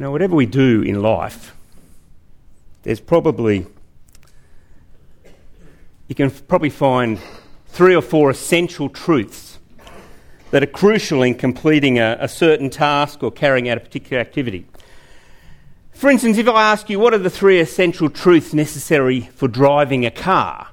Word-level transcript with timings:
You 0.00 0.06
know, 0.06 0.12
whatever 0.12 0.34
we 0.34 0.46
do 0.46 0.80
in 0.80 1.02
life, 1.02 1.54
there's 2.84 3.00
probably, 3.00 3.66
you 6.08 6.14
can 6.14 6.30
probably 6.30 6.70
find 6.70 7.18
three 7.66 7.94
or 7.94 8.00
four 8.00 8.30
essential 8.30 8.88
truths 8.88 9.58
that 10.52 10.62
are 10.62 10.66
crucial 10.66 11.22
in 11.22 11.34
completing 11.34 11.98
a, 11.98 12.16
a, 12.18 12.28
certain 12.28 12.70
task 12.70 13.22
or 13.22 13.30
carrying 13.30 13.68
out 13.68 13.76
a 13.76 13.80
particular 13.82 14.18
activity. 14.18 14.66
For 15.92 16.08
instance, 16.08 16.38
if 16.38 16.48
I 16.48 16.62
ask 16.72 16.88
you 16.88 16.98
what 16.98 17.12
are 17.12 17.18
the 17.18 17.28
three 17.28 17.60
essential 17.60 18.08
truths 18.08 18.54
necessary 18.54 19.28
for 19.34 19.48
driving 19.48 20.06
a 20.06 20.10
car, 20.10 20.68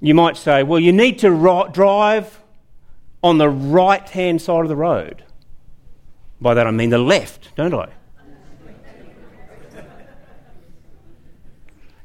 you 0.00 0.16
might 0.16 0.36
say, 0.36 0.64
well, 0.64 0.80
you 0.80 0.92
need 0.92 1.20
to 1.20 1.30
ri- 1.30 1.70
drive 1.70 2.40
on 3.22 3.38
the 3.38 3.48
right 3.48 4.08
hand 4.10 4.42
side 4.42 4.62
of 4.62 4.68
the 4.68 4.74
road. 4.74 5.23
By 6.44 6.52
that 6.52 6.66
I 6.66 6.72
mean 6.72 6.90
the 6.90 6.98
left, 6.98 7.56
don't 7.56 7.72
I? 7.72 7.88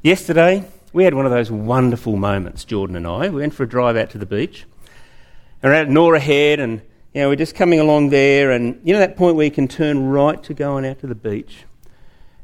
Yesterday, 0.02 0.66
we 0.94 1.04
had 1.04 1.14
one 1.14 1.26
of 1.26 1.32
those 1.34 1.52
wonderful 1.52 2.16
moments, 2.16 2.64
Jordan 2.64 2.96
and 2.96 3.06
I. 3.06 3.28
We 3.28 3.42
went 3.42 3.54
for 3.54 3.64
a 3.64 3.68
drive 3.68 3.98
out 3.98 4.12
to 4.12 4.18
the 4.18 4.26
beach. 4.26 4.66
And 5.62 5.70
we're 5.70 5.74
at 5.74 5.90
Norah 5.90 6.22
Head, 6.22 6.62
and 6.62 6.82
you 7.14 7.20
know, 7.20 7.28
we're 7.28 7.36
just 7.36 7.54
coming 7.54 7.82
along 7.82 8.12
there, 8.12 8.52
and 8.52 8.80
you 8.86 8.94
know 8.94 9.00
that 9.00 9.18
point 9.18 9.36
where 9.36 9.44
you 9.44 9.52
can 9.52 9.68
turn 9.68 10.08
right 10.08 10.42
to 10.44 10.54
going 10.54 10.86
out 10.86 11.00
to 11.00 11.08
the 11.08 11.16
beach. 11.16 11.66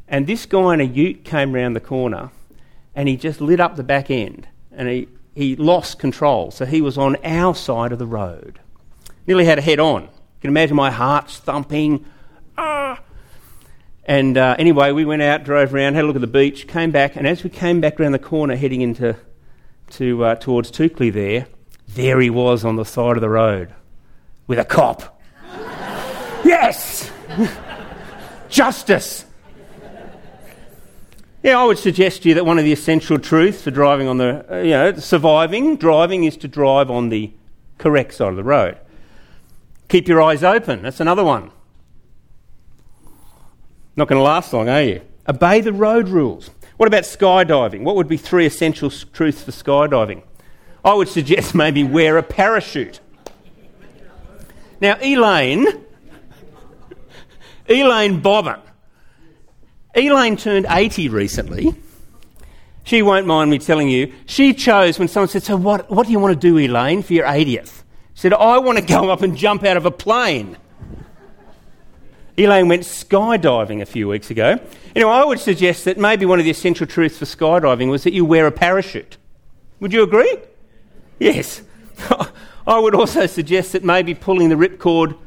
And 0.09 0.27
this 0.27 0.45
guy 0.45 0.73
in 0.73 0.81
a 0.81 0.83
ute 0.83 1.23
came 1.23 1.53
round 1.53 1.77
the 1.77 1.79
corner, 1.79 2.29
and 2.93 3.07
he 3.07 3.15
just 3.15 3.39
lit 3.39 3.61
up 3.61 3.77
the 3.77 3.83
back 3.83 4.11
end, 4.11 4.49
and 4.73 4.89
he, 4.89 5.07
he 5.33 5.55
lost 5.55 5.97
control. 5.97 6.51
So 6.51 6.65
he 6.65 6.81
was 6.81 6.97
on 6.97 7.15
our 7.23 7.55
side 7.55 7.93
of 7.93 7.99
the 7.99 8.05
road. 8.05 8.59
Nearly 9.25 9.45
had 9.45 9.59
a 9.59 9.61
head 9.61 9.79
on. 9.79 10.09
You 10.35 10.41
can 10.41 10.49
imagine 10.49 10.75
my 10.75 10.91
heart's 10.91 11.37
thumping. 11.37 12.05
Ah! 12.57 13.01
And 14.05 14.37
uh, 14.37 14.55
anyway, 14.59 14.91
we 14.91 15.03
went 15.03 15.23
out, 15.23 15.43
drove 15.43 15.73
around, 15.73 15.95
had 15.95 16.03
a 16.03 16.07
look 16.07 16.15
at 16.15 16.21
the 16.21 16.27
beach, 16.27 16.67
came 16.67 16.91
back, 16.91 17.15
and 17.15 17.25
as 17.25 17.43
we 17.43 17.49
came 17.49 17.81
back 17.81 17.99
around 17.99 18.11
the 18.11 18.19
corner 18.19 18.55
heading 18.55 18.81
into 18.81 19.15
to, 19.91 20.23
uh, 20.23 20.35
towards 20.35 20.71
Toukley 20.71 21.11
there, 21.11 21.47
there 21.87 22.19
he 22.19 22.29
was 22.29 22.63
on 22.63 22.75
the 22.75 22.85
side 22.85 23.17
of 23.17 23.21
the 23.21 23.29
road 23.29 23.73
with 24.45 24.59
a 24.59 24.65
cop. 24.65 25.19
yes! 26.45 27.09
Justice! 28.49 29.25
Yeah, 31.41 31.59
I 31.59 31.63
would 31.65 31.77
suggest 31.77 32.23
to 32.23 32.29
you 32.29 32.35
that 32.35 32.45
one 32.45 32.57
of 32.57 32.63
the 32.63 32.73
essential 32.73 33.19
truths 33.19 33.61
for 33.61 33.69
driving 33.69 34.07
on 34.07 34.17
the, 34.17 34.45
uh, 34.51 34.57
you 34.61 34.71
know, 34.71 34.93
surviving, 34.95 35.77
driving 35.77 36.23
is 36.23 36.37
to 36.37 36.47
drive 36.47 36.89
on 36.89 37.09
the 37.09 37.31
correct 37.77 38.15
side 38.15 38.29
of 38.29 38.35
the 38.35 38.43
road. 38.43 38.79
Keep 39.95 40.09
your 40.09 40.21
eyes 40.21 40.43
open. 40.43 40.81
That's 40.81 40.99
another 40.99 41.23
one. 41.23 41.51
Not 43.95 44.09
going 44.09 44.19
to 44.19 44.23
last 44.23 44.51
long, 44.51 44.67
are 44.67 44.81
you? 44.81 45.01
Obey 45.25 45.61
the 45.61 45.71
road 45.71 46.09
rules. 46.09 46.49
What 46.75 46.87
about 46.87 47.03
skydiving? 47.03 47.83
What 47.83 47.95
would 47.95 48.09
be 48.09 48.17
three 48.17 48.45
essential 48.45 48.89
truths 48.89 49.43
for 49.43 49.51
skydiving? 49.51 50.23
I 50.83 50.95
would 50.95 51.07
suggest 51.07 51.55
maybe 51.63 51.85
wear 51.85 52.17
a 52.17 52.23
parachute. 52.23 52.99
Now, 54.81 54.97
Elaine, 55.01 55.65
Elaine 57.69 58.21
Bobbin, 58.21 58.59
Elaine 59.95 60.35
turned 60.35 60.65
80 60.69 61.07
recently. 61.07 61.73
She 62.83 63.01
won't 63.01 63.27
mind 63.27 63.49
me 63.49 63.59
telling 63.59 63.87
you. 63.87 64.13
She 64.25 64.53
chose 64.53 64.99
when 64.99 65.07
someone 65.07 65.29
said, 65.29 65.43
So, 65.43 65.55
what, 65.55 65.89
what 65.89 66.05
do 66.05 66.11
you 66.11 66.19
want 66.19 66.33
to 66.33 66.47
do, 66.47 66.57
Elaine, 66.57 67.01
for 67.01 67.13
your 67.13 67.27
80th? 67.27 67.83
Said, 68.15 68.33
I 68.33 68.57
want 68.57 68.79
to 68.79 68.83
go 68.83 69.09
up 69.09 69.21
and 69.21 69.37
jump 69.37 69.63
out 69.63 69.77
of 69.77 69.85
a 69.85 69.91
plane. 69.91 70.57
Elaine 72.37 72.67
went 72.67 72.83
skydiving 72.83 73.81
a 73.81 73.85
few 73.85 74.07
weeks 74.07 74.31
ago. 74.31 74.59
You 74.95 75.01
know, 75.01 75.09
I 75.09 75.23
would 75.23 75.39
suggest 75.39 75.85
that 75.85 75.97
maybe 75.97 76.25
one 76.25 76.39
of 76.39 76.45
the 76.45 76.51
essential 76.51 76.87
truths 76.87 77.17
for 77.17 77.25
skydiving 77.25 77.89
was 77.89 78.03
that 78.03 78.13
you 78.13 78.25
wear 78.25 78.47
a 78.47 78.51
parachute. 78.51 79.17
Would 79.79 79.93
you 79.93 80.03
agree? 80.03 80.37
Yes. 81.19 81.61
I 82.67 82.79
would 82.79 82.95
also 82.95 83.25
suggest 83.25 83.73
that 83.73 83.83
maybe 83.83 84.13
pulling 84.13 84.49
the 84.49 84.55
ripcord 84.55 85.17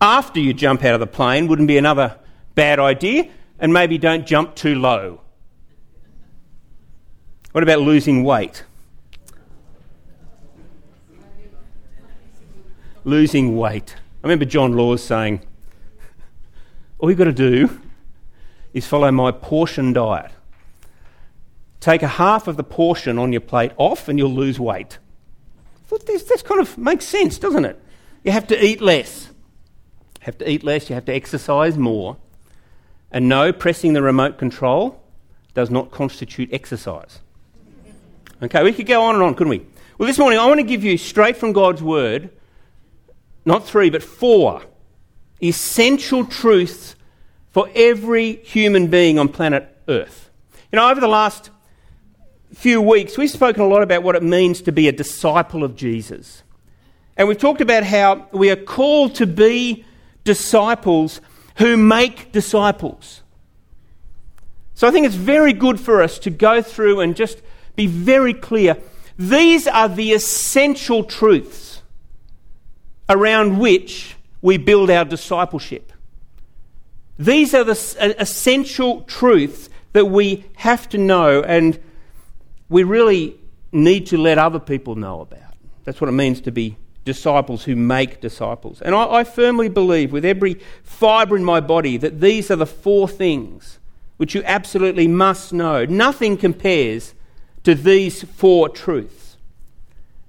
after 0.00 0.40
you 0.40 0.52
jump 0.52 0.82
out 0.82 0.94
of 0.94 1.00
the 1.00 1.06
plane 1.06 1.46
wouldn't 1.46 1.68
be 1.68 1.78
another 1.78 2.18
bad 2.54 2.78
idea, 2.78 3.28
and 3.58 3.72
maybe 3.72 3.96
don't 3.96 4.26
jump 4.26 4.54
too 4.54 4.74
low. 4.74 5.20
What 7.52 7.62
about 7.62 7.80
losing 7.80 8.24
weight? 8.24 8.64
Losing 13.04 13.56
weight. 13.56 13.94
I 14.22 14.26
remember 14.26 14.44
John 14.44 14.72
Laws 14.72 15.02
saying, 15.02 15.40
All 16.98 17.08
you've 17.08 17.18
got 17.18 17.24
to 17.24 17.32
do 17.32 17.80
is 18.72 18.86
follow 18.86 19.10
my 19.10 19.32
portion 19.32 19.92
diet. 19.92 20.30
Take 21.80 22.02
a 22.02 22.08
half 22.08 22.46
of 22.46 22.56
the 22.56 22.64
portion 22.64 23.18
on 23.18 23.32
your 23.32 23.40
plate 23.40 23.72
off 23.76 24.08
and 24.08 24.18
you'll 24.18 24.34
lose 24.34 24.60
weight. 24.60 24.98
This, 26.06 26.22
this 26.24 26.42
kind 26.42 26.60
of 26.60 26.78
makes 26.78 27.04
sense, 27.04 27.38
doesn't 27.38 27.64
it? 27.64 27.82
You 28.22 28.32
have 28.32 28.46
to 28.48 28.64
eat 28.64 28.80
less. 28.80 29.28
You 30.20 30.26
have 30.26 30.38
to 30.38 30.50
eat 30.50 30.62
less, 30.62 30.88
you 30.88 30.94
have 30.94 31.06
to 31.06 31.14
exercise 31.14 31.78
more. 31.78 32.16
And 33.10 33.28
no, 33.28 33.52
pressing 33.52 33.94
the 33.94 34.02
remote 34.02 34.38
control 34.38 35.02
does 35.54 35.70
not 35.70 35.90
constitute 35.90 36.52
exercise. 36.52 37.20
Okay, 38.42 38.62
we 38.62 38.72
could 38.72 38.86
go 38.86 39.02
on 39.02 39.14
and 39.16 39.24
on, 39.24 39.34
couldn't 39.34 39.50
we? 39.50 39.66
Well, 39.98 40.06
this 40.06 40.18
morning 40.18 40.38
I 40.38 40.46
want 40.46 40.60
to 40.60 40.66
give 40.66 40.84
you 40.84 40.96
straight 40.96 41.36
from 41.36 41.52
God's 41.52 41.82
word 41.82 42.30
not 43.44 43.66
three, 43.66 43.90
but 43.90 44.02
four 44.02 44.62
essential 45.42 46.24
truths 46.24 46.94
for 47.50 47.68
every 47.74 48.36
human 48.36 48.88
being 48.88 49.18
on 49.18 49.28
planet 49.28 49.76
Earth. 49.88 50.30
You 50.70 50.76
know, 50.76 50.90
over 50.90 51.00
the 51.00 51.08
last 51.08 51.50
few 52.54 52.80
weeks, 52.80 53.16
we've 53.16 53.30
spoken 53.30 53.62
a 53.62 53.66
lot 53.66 53.82
about 53.82 54.02
what 54.02 54.14
it 54.16 54.22
means 54.22 54.62
to 54.62 54.72
be 54.72 54.88
a 54.88 54.92
disciple 54.92 55.64
of 55.64 55.76
Jesus. 55.76 56.42
And 57.16 57.26
we've 57.26 57.38
talked 57.38 57.60
about 57.60 57.84
how 57.84 58.28
we 58.32 58.50
are 58.50 58.56
called 58.56 59.16
to 59.16 59.26
be 59.26 59.84
disciples 60.24 61.20
who 61.56 61.76
make 61.76 62.32
disciples. 62.32 63.22
So 64.74 64.88
I 64.88 64.90
think 64.90 65.06
it's 65.06 65.14
very 65.14 65.52
good 65.52 65.78
for 65.78 66.02
us 66.02 66.18
to 66.20 66.30
go 66.30 66.62
through 66.62 67.00
and 67.00 67.14
just 67.14 67.42
be 67.76 67.86
very 67.86 68.32
clear. 68.32 68.78
These 69.18 69.66
are 69.66 69.88
the 69.88 70.12
essential 70.12 71.04
truths 71.04 71.69
around 73.10 73.58
which 73.58 74.16
we 74.40 74.56
build 74.56 74.88
our 74.88 75.04
discipleship. 75.04 75.92
These 77.18 77.52
are 77.52 77.64
the 77.64 78.14
essential 78.18 79.02
truths 79.02 79.68
that 79.92 80.06
we 80.06 80.46
have 80.56 80.88
to 80.90 80.98
know 80.98 81.42
and 81.42 81.78
we 82.70 82.84
really 82.84 83.36
need 83.72 84.06
to 84.06 84.16
let 84.16 84.38
other 84.38 84.60
people 84.60 84.94
know 84.94 85.20
about. 85.20 85.54
That's 85.84 86.00
what 86.00 86.08
it 86.08 86.12
means 86.12 86.40
to 86.42 86.52
be 86.52 86.76
disciples 87.04 87.64
who 87.64 87.74
make 87.76 88.20
disciples. 88.20 88.80
And 88.80 88.94
I, 88.94 89.16
I 89.16 89.24
firmly 89.24 89.68
believe 89.68 90.12
with 90.12 90.24
every 90.24 90.60
fibre 90.82 91.36
in 91.36 91.44
my 91.44 91.60
body 91.60 91.96
that 91.96 92.20
these 92.20 92.50
are 92.50 92.56
the 92.56 92.66
four 92.66 93.08
things 93.08 93.78
which 94.16 94.34
you 94.34 94.42
absolutely 94.44 95.08
must 95.08 95.52
know. 95.52 95.84
Nothing 95.84 96.36
compares 96.36 97.14
to 97.64 97.74
these 97.74 98.22
four 98.22 98.68
truths. 98.68 99.19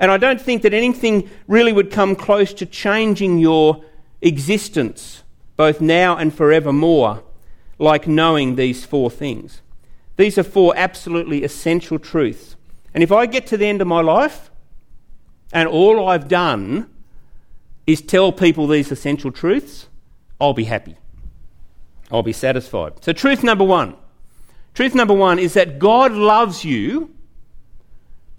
And 0.01 0.09
I 0.09 0.17
don't 0.17 0.41
think 0.41 0.63
that 0.63 0.73
anything 0.73 1.29
really 1.47 1.71
would 1.71 1.91
come 1.91 2.15
close 2.15 2.55
to 2.55 2.65
changing 2.65 3.37
your 3.37 3.85
existence, 4.19 5.21
both 5.55 5.79
now 5.79 6.17
and 6.17 6.33
forevermore, 6.33 7.23
like 7.77 8.07
knowing 8.07 8.55
these 8.55 8.83
four 8.83 9.11
things. 9.11 9.61
These 10.17 10.39
are 10.39 10.43
four 10.43 10.73
absolutely 10.75 11.43
essential 11.43 11.99
truths. 11.99 12.55
And 12.95 13.03
if 13.03 13.11
I 13.11 13.27
get 13.27 13.45
to 13.47 13.57
the 13.57 13.67
end 13.67 13.79
of 13.79 13.87
my 13.87 14.01
life 14.01 14.49
and 15.53 15.69
all 15.69 16.09
I've 16.09 16.27
done 16.27 16.89
is 17.85 18.01
tell 18.01 18.31
people 18.31 18.65
these 18.65 18.91
essential 18.91 19.31
truths, 19.31 19.87
I'll 20.39 20.53
be 20.53 20.63
happy. 20.63 20.97
I'll 22.11 22.23
be 22.23 22.33
satisfied. 22.33 23.03
So, 23.03 23.13
truth 23.13 23.43
number 23.43 23.63
one. 23.63 23.95
Truth 24.73 24.95
number 24.95 25.13
one 25.13 25.37
is 25.37 25.53
that 25.53 25.77
God 25.77 26.11
loves 26.11 26.65
you 26.65 27.13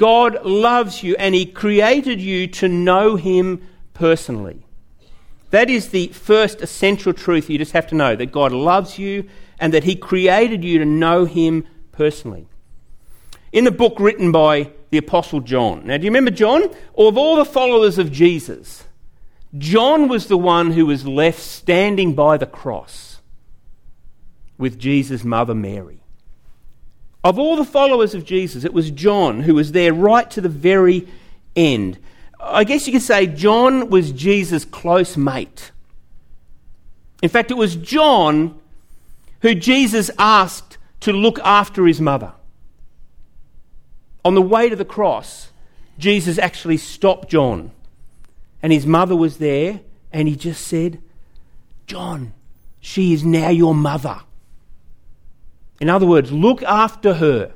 God 0.02 0.44
loves 0.44 1.04
you 1.04 1.14
and 1.16 1.32
He 1.32 1.46
created 1.46 2.20
you 2.20 2.48
to 2.48 2.66
know 2.66 3.14
Him 3.14 3.64
personally. 3.94 4.66
That 5.50 5.70
is 5.70 5.90
the 5.90 6.08
first 6.08 6.60
essential 6.60 7.12
truth 7.12 7.48
you 7.48 7.56
just 7.56 7.70
have 7.70 7.86
to 7.86 7.94
know 7.94 8.16
that 8.16 8.32
God 8.32 8.50
loves 8.50 8.98
you 8.98 9.28
and 9.60 9.72
that 9.72 9.84
He 9.84 9.94
created 9.94 10.64
you 10.64 10.80
to 10.80 10.84
know 10.84 11.24
Him 11.24 11.64
personally. 11.92 12.48
In 13.52 13.62
the 13.62 13.70
book 13.70 14.00
written 14.00 14.32
by 14.32 14.72
the 14.90 14.98
Apostle 14.98 15.38
John, 15.38 15.86
now 15.86 15.98
do 15.98 16.02
you 16.02 16.10
remember 16.10 16.32
John? 16.32 16.64
Of 16.98 17.16
all 17.16 17.36
the 17.36 17.44
followers 17.44 17.96
of 17.96 18.10
Jesus, 18.10 18.82
John 19.56 20.08
was 20.08 20.26
the 20.26 20.36
one 20.36 20.72
who 20.72 20.86
was 20.86 21.06
left 21.06 21.38
standing 21.38 22.16
by 22.16 22.38
the 22.38 22.46
cross 22.46 23.20
with 24.58 24.80
Jesus' 24.80 25.22
mother 25.22 25.54
Mary. 25.54 26.01
Of 27.24 27.38
all 27.38 27.56
the 27.56 27.64
followers 27.64 28.14
of 28.14 28.24
Jesus, 28.24 28.64
it 28.64 28.72
was 28.72 28.90
John 28.90 29.42
who 29.42 29.54
was 29.54 29.72
there 29.72 29.94
right 29.94 30.28
to 30.32 30.40
the 30.40 30.48
very 30.48 31.06
end. 31.54 31.98
I 32.40 32.64
guess 32.64 32.86
you 32.86 32.92
could 32.92 33.02
say 33.02 33.26
John 33.26 33.90
was 33.90 34.10
Jesus' 34.10 34.64
close 34.64 35.16
mate. 35.16 35.70
In 37.22 37.28
fact, 37.28 37.52
it 37.52 37.56
was 37.56 37.76
John 37.76 38.58
who 39.40 39.54
Jesus 39.54 40.10
asked 40.18 40.78
to 41.00 41.12
look 41.12 41.38
after 41.40 41.86
his 41.86 42.00
mother. 42.00 42.32
On 44.24 44.34
the 44.34 44.42
way 44.42 44.68
to 44.68 44.76
the 44.76 44.84
cross, 44.84 45.50
Jesus 45.98 46.38
actually 46.38 46.76
stopped 46.76 47.28
John, 47.28 47.70
and 48.62 48.72
his 48.72 48.86
mother 48.86 49.14
was 49.14 49.38
there, 49.38 49.80
and 50.12 50.26
he 50.26 50.36
just 50.36 50.66
said, 50.66 51.00
John, 51.86 52.32
she 52.80 53.12
is 53.12 53.24
now 53.24 53.48
your 53.48 53.74
mother. 53.74 54.20
In 55.82 55.90
other 55.90 56.06
words, 56.06 56.30
look 56.30 56.62
after 56.62 57.14
her. 57.14 57.52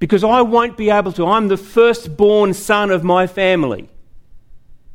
Because 0.00 0.24
I 0.24 0.40
won't 0.42 0.76
be 0.76 0.90
able 0.90 1.12
to. 1.12 1.24
I'm 1.24 1.46
the 1.46 1.56
firstborn 1.56 2.52
son 2.52 2.90
of 2.90 3.04
my 3.04 3.28
family. 3.28 3.88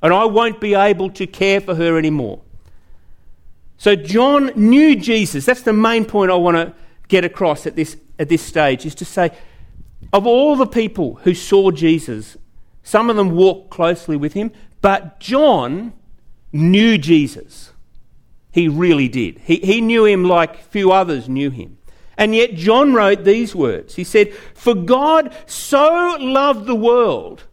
And 0.04 0.14
I 0.14 0.26
won't 0.26 0.60
be 0.60 0.76
able 0.76 1.10
to 1.12 1.26
care 1.26 1.62
for 1.62 1.74
her 1.74 1.98
anymore. 1.98 2.42
So 3.78 3.96
John 3.96 4.48
knew 4.58 4.98
Jesus. 4.98 5.46
That's 5.46 5.62
the 5.62 5.72
main 5.72 6.04
point 6.04 6.32
I 6.32 6.36
want 6.36 6.58
to 6.58 6.74
get 7.08 7.24
across 7.24 7.66
at 7.66 7.78
this, 7.78 7.96
at 8.20 8.28
this 8.28 8.42
stage, 8.42 8.86
is 8.86 8.96
to 8.96 9.06
say, 9.06 9.32
of 10.12 10.28
all 10.28 10.58
the 10.58 10.68
people 10.68 11.16
who 11.24 11.34
saw 11.34 11.72
Jesus, 11.72 12.36
some 12.84 13.10
of 13.10 13.16
them 13.16 13.32
walked 13.32 13.70
closely 13.70 14.18
with 14.18 14.34
him, 14.34 14.52
but 14.82 15.22
John 15.22 15.94
knew 16.52 16.98
Jesus. 16.98 17.72
He 18.52 18.68
really 18.68 19.08
did. 19.08 19.40
He, 19.40 19.56
he 19.60 19.80
knew 19.80 20.04
him 20.04 20.26
like 20.26 20.58
few 20.58 20.92
others 20.92 21.30
knew 21.30 21.52
him. 21.52 21.78
And 22.18 22.36
yet 22.36 22.56
John 22.56 22.94
wrote 22.94 23.24
these 23.24 23.56
words. 23.56 23.96
He 23.96 24.04
said, 24.04 24.34
For 24.54 24.74
God 24.74 25.36
so 25.46 26.18
loved 26.20 26.66
the 26.66 26.76
world 26.76 27.44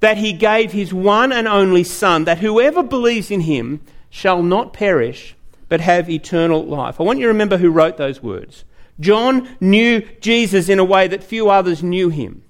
that 0.00 0.18
he 0.18 0.32
gave 0.32 0.72
his 0.72 0.92
one 0.92 1.32
and 1.32 1.46
only 1.46 1.84
Son, 1.84 2.24
that 2.24 2.38
whoever 2.38 2.82
believes 2.82 3.30
in 3.30 3.42
him 3.42 3.80
shall 4.10 4.42
not 4.42 4.72
perish, 4.72 5.34
but 5.68 5.80
have 5.80 6.10
eternal 6.10 6.64
life. 6.64 7.00
I 7.00 7.04
want 7.04 7.18
you 7.18 7.24
to 7.24 7.32
remember 7.32 7.56
who 7.56 7.70
wrote 7.70 7.96
those 7.96 8.22
words. 8.22 8.64
John 9.00 9.48
knew 9.60 10.02
Jesus 10.20 10.68
in 10.68 10.78
a 10.78 10.84
way 10.84 11.08
that 11.08 11.24
few 11.24 11.50
others 11.50 11.82
knew 11.82 12.08
him. 12.08 12.42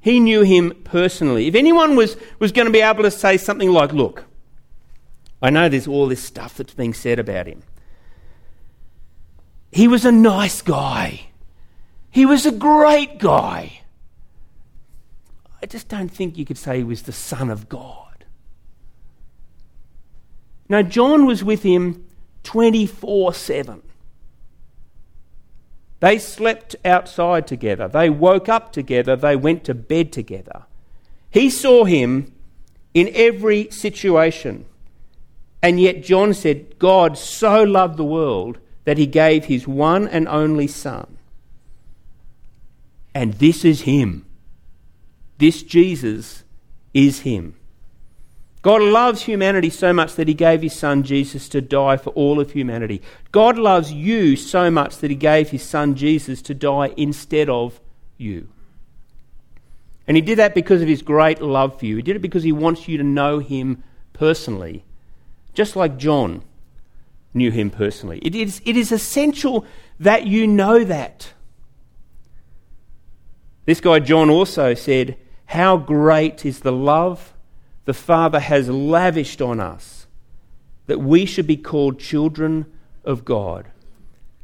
He 0.00 0.20
knew 0.20 0.42
him 0.42 0.72
personally. 0.84 1.48
If 1.48 1.54
anyone 1.54 1.96
was, 1.96 2.16
was 2.38 2.52
going 2.52 2.66
to 2.66 2.72
be 2.72 2.80
able 2.80 3.02
to 3.02 3.10
say 3.10 3.36
something 3.36 3.70
like, 3.70 3.92
Look, 3.92 4.24
I 5.42 5.50
know 5.50 5.68
there's 5.68 5.88
all 5.88 6.06
this 6.06 6.22
stuff 6.22 6.56
that's 6.56 6.74
being 6.74 6.94
said 6.94 7.18
about 7.18 7.46
him. 7.46 7.62
He 9.76 9.88
was 9.88 10.06
a 10.06 10.10
nice 10.10 10.62
guy. 10.62 11.26
He 12.10 12.24
was 12.24 12.46
a 12.46 12.50
great 12.50 13.18
guy. 13.18 13.82
I 15.60 15.66
just 15.66 15.88
don't 15.88 16.08
think 16.08 16.38
you 16.38 16.46
could 16.46 16.56
say 16.56 16.78
he 16.78 16.82
was 16.82 17.02
the 17.02 17.12
Son 17.12 17.50
of 17.50 17.68
God. 17.68 18.24
Now, 20.70 20.80
John 20.80 21.26
was 21.26 21.44
with 21.44 21.62
him 21.62 22.06
24 22.42 23.34
7. 23.34 23.82
They 26.00 26.18
slept 26.18 26.74
outside 26.82 27.46
together. 27.46 27.86
They 27.86 28.08
woke 28.08 28.48
up 28.48 28.72
together. 28.72 29.14
They 29.14 29.36
went 29.36 29.62
to 29.64 29.74
bed 29.74 30.10
together. 30.10 30.62
He 31.28 31.50
saw 31.50 31.84
him 31.84 32.32
in 32.94 33.10
every 33.12 33.70
situation. 33.70 34.64
And 35.62 35.78
yet, 35.78 36.02
John 36.02 36.32
said, 36.32 36.78
God 36.78 37.18
so 37.18 37.62
loved 37.62 37.98
the 37.98 38.04
world 38.04 38.58
that 38.86 38.96
he 38.96 39.06
gave 39.06 39.44
his 39.44 39.68
one 39.68 40.08
and 40.08 40.26
only 40.26 40.66
Son. 40.66 41.18
And 43.14 43.34
this 43.34 43.64
is 43.64 43.82
him. 43.82 44.24
This 45.38 45.62
Jesus 45.62 46.44
is 46.94 47.20
him. 47.20 47.56
God 48.62 48.82
loves 48.82 49.22
humanity 49.22 49.70
so 49.70 49.92
much 49.92 50.14
that 50.14 50.28
he 50.28 50.34
gave 50.34 50.62
his 50.62 50.74
son 50.74 51.04
Jesus 51.04 51.48
to 51.50 51.60
die 51.60 51.96
for 51.96 52.10
all 52.10 52.40
of 52.40 52.50
humanity. 52.50 53.00
God 53.30 53.58
loves 53.58 53.92
you 53.92 54.34
so 54.34 54.72
much 54.72 54.96
that 54.98 55.10
he 55.10 55.16
gave 55.16 55.50
his 55.50 55.62
son 55.62 55.94
Jesus 55.94 56.42
to 56.42 56.54
die 56.54 56.92
instead 56.96 57.48
of 57.48 57.80
you. 58.18 58.48
And 60.08 60.16
he 60.16 60.20
did 60.20 60.38
that 60.38 60.54
because 60.54 60.82
of 60.82 60.88
his 60.88 61.02
great 61.02 61.40
love 61.40 61.78
for 61.78 61.86
you. 61.86 61.96
He 61.96 62.02
did 62.02 62.16
it 62.16 62.22
because 62.22 62.42
he 62.42 62.52
wants 62.52 62.88
you 62.88 62.98
to 62.98 63.04
know 63.04 63.38
him 63.38 63.84
personally, 64.12 64.84
just 65.54 65.76
like 65.76 65.96
John 65.96 66.42
knew 67.36 67.50
him 67.50 67.70
personally. 67.70 68.18
It 68.22 68.34
is, 68.34 68.60
it 68.64 68.76
is 68.76 68.90
essential 68.90 69.64
that 70.00 70.26
you 70.26 70.46
know 70.46 70.82
that. 70.82 71.32
This 73.66 73.80
guy, 73.80 73.98
John, 73.98 74.30
also 74.30 74.74
said, 74.74 75.16
How 75.46 75.76
great 75.76 76.44
is 76.44 76.60
the 76.60 76.72
love 76.72 77.34
the 77.84 77.94
Father 77.94 78.40
has 78.40 78.68
lavished 78.68 79.40
on 79.40 79.60
us 79.60 80.06
that 80.86 81.00
we 81.00 81.26
should 81.26 81.46
be 81.46 81.56
called 81.56 81.98
children 81.98 82.66
of 83.04 83.24
God. 83.24 83.66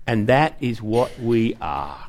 And 0.07 0.27
that 0.27 0.57
is 0.61 0.83
what 0.83 1.19
we 1.19 1.57
are. 1.61 2.09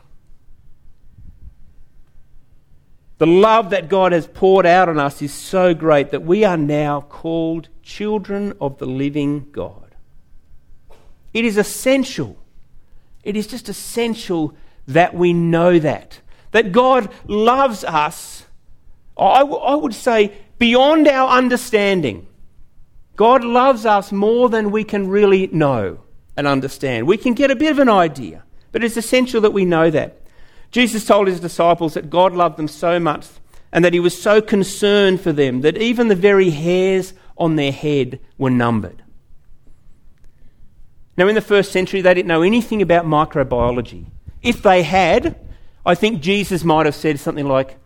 The 3.20 3.28
love 3.28 3.70
that 3.70 3.90
God 3.90 4.12
has 4.12 4.28
poured 4.28 4.66
out 4.66 4.90
on 4.90 5.00
us 5.00 5.22
is 5.22 5.34
so 5.34 5.74
great 5.74 6.12
that 6.12 6.24
we 6.24 6.44
are 6.44 6.58
now 6.58 7.02
called 7.02 7.70
children 7.84 8.54
of 8.60 8.80
the 8.80 8.86
living 8.86 9.52
God. 9.52 9.83
It 11.34 11.46
is 11.46 11.58
essential. 11.58 12.38
It 13.24 13.36
is 13.36 13.48
just 13.48 13.70
essential 13.70 14.56
that 14.88 15.14
we 15.14 15.34
know 15.34 15.80
that. 15.80 16.20
That 16.52 16.72
God 16.72 17.12
loves 17.28 17.84
us. 17.84 18.46
I, 19.18 19.40
w- 19.40 19.60
I 19.60 19.76
would 19.76 19.94
say 19.94 20.34
beyond 20.58 21.08
our 21.08 21.30
understanding. 21.30 22.28
God 23.16 23.44
loves 23.44 23.86
us 23.86 24.12
more 24.12 24.50
than 24.50 24.72
we 24.72 24.84
can 24.84 25.08
really 25.08 25.48
know 25.48 26.00
and 26.36 26.48
understand. 26.48 27.08
We 27.08 27.18
can 27.18 27.34
get 27.34 27.52
a 27.52 27.56
bit 27.56 27.72
of 27.72 27.80
an 27.80 27.90
idea, 27.90 28.44
but 28.72 28.84
it's 28.84 28.98
essential 28.98 29.42
that 29.42 29.52
we 29.54 29.66
know 29.66 29.92
that. 29.92 30.20
Jesus 30.72 31.06
told 31.06 31.28
his 31.28 31.40
disciples 31.40 31.94
that 31.94 32.10
God 32.10 32.34
loved 32.34 32.58
them 32.58 32.68
so 32.68 33.00
much 33.00 33.28
and 33.72 33.86
that 33.86 33.94
he 33.94 34.00
was 34.00 34.20
so 34.20 34.42
concerned 34.42 35.22
for 35.22 35.32
them 35.32 35.62
that 35.62 35.78
even 35.78 36.08
the 36.08 36.16
very 36.16 36.50
hairs 36.50 37.14
on 37.38 37.56
their 37.56 37.72
head 37.72 38.20
were 38.38 38.50
numbered. 38.50 39.03
Now, 41.16 41.28
in 41.28 41.36
the 41.36 41.42
first 41.42 41.72
century, 41.72 42.02
they 42.02 42.14
didn't 42.14 42.28
know 42.28 42.42
anything 42.42 42.82
about 42.82 43.06
microbiology. 43.06 44.06
If 44.42 44.64
they 44.64 44.84
had, 44.84 45.40
I 45.86 45.96
think 45.96 46.22
Jesus 46.22 46.64
might 46.64 46.86
have 46.86 46.96
said 46.96 47.20
something 47.20 47.48
like, 47.48 47.78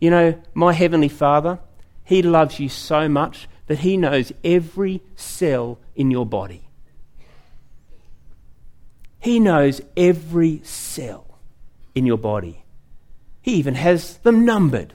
You 0.00 0.10
know, 0.10 0.42
my 0.54 0.72
heavenly 0.72 1.08
Father, 1.08 1.60
he 2.04 2.22
loves 2.22 2.58
you 2.58 2.68
so 2.68 3.08
much 3.08 3.48
that 3.66 3.80
He 3.80 3.96
knows 3.96 4.32
every 4.44 5.00
cell 5.16 5.78
in 5.94 6.10
your 6.10 6.26
body. 6.26 6.68
He 9.20 9.38
knows 9.38 9.80
every 9.96 10.60
cell 10.64 11.38
in 11.94 12.06
your 12.06 12.18
body. 12.18 12.64
He 13.40 13.54
even 13.54 13.76
has 13.76 14.18
them 14.18 14.44
numbered. 14.44 14.94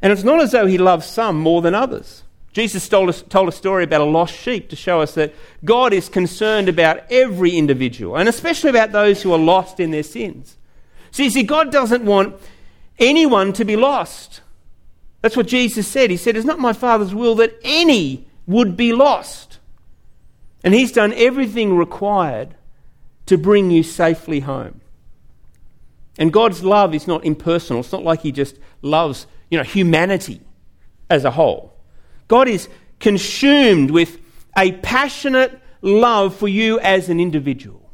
And 0.00 0.12
it's 0.12 0.24
not 0.24 0.40
as 0.40 0.52
though 0.52 0.66
He 0.66 0.78
loves 0.78 1.06
some 1.06 1.38
more 1.38 1.60
than 1.60 1.74
others. 1.74 2.22
Jesus 2.52 2.88
told, 2.88 3.08
us, 3.08 3.22
told 3.22 3.48
a 3.48 3.52
story 3.52 3.84
about 3.84 4.00
a 4.00 4.04
lost 4.04 4.34
sheep 4.34 4.70
to 4.70 4.76
show 4.76 5.00
us 5.00 5.14
that 5.14 5.34
God 5.64 5.92
is 5.92 6.08
concerned 6.08 6.68
about 6.68 7.00
every 7.10 7.56
individual, 7.56 8.16
and 8.16 8.28
especially 8.28 8.70
about 8.70 8.92
those 8.92 9.22
who 9.22 9.32
are 9.32 9.38
lost 9.38 9.80
in 9.80 9.90
their 9.90 10.02
sins. 10.02 10.56
So 11.10 11.22
you 11.22 11.30
see, 11.30 11.42
God 11.42 11.70
doesn't 11.70 12.04
want 12.04 12.36
anyone 12.98 13.52
to 13.54 13.64
be 13.64 13.76
lost. 13.76 14.40
That's 15.20 15.36
what 15.36 15.46
Jesus 15.46 15.86
said. 15.86 16.10
He 16.10 16.16
said, 16.16 16.36
It's 16.36 16.46
not 16.46 16.58
my 16.58 16.72
Father's 16.72 17.14
will 17.14 17.34
that 17.36 17.58
any 17.62 18.26
would 18.46 18.76
be 18.76 18.92
lost. 18.92 19.58
And 20.64 20.74
He's 20.74 20.92
done 20.92 21.12
everything 21.14 21.76
required 21.76 22.54
to 23.26 23.36
bring 23.36 23.70
you 23.70 23.82
safely 23.82 24.40
home. 24.40 24.80
And 26.18 26.32
God's 26.32 26.64
love 26.64 26.94
is 26.94 27.06
not 27.06 27.24
impersonal. 27.24 27.80
It's 27.80 27.92
not 27.92 28.02
like 28.02 28.22
He 28.22 28.32
just 28.32 28.56
loves, 28.82 29.26
you 29.50 29.58
know, 29.58 29.64
humanity 29.64 30.40
as 31.10 31.24
a 31.24 31.30
whole. 31.32 31.67
God 32.28 32.48
is 32.48 32.68
consumed 33.00 33.90
with 33.90 34.18
a 34.56 34.72
passionate 34.72 35.60
love 35.80 36.36
for 36.36 36.48
you 36.48 36.78
as 36.80 37.08
an 37.08 37.20
individual. 37.20 37.90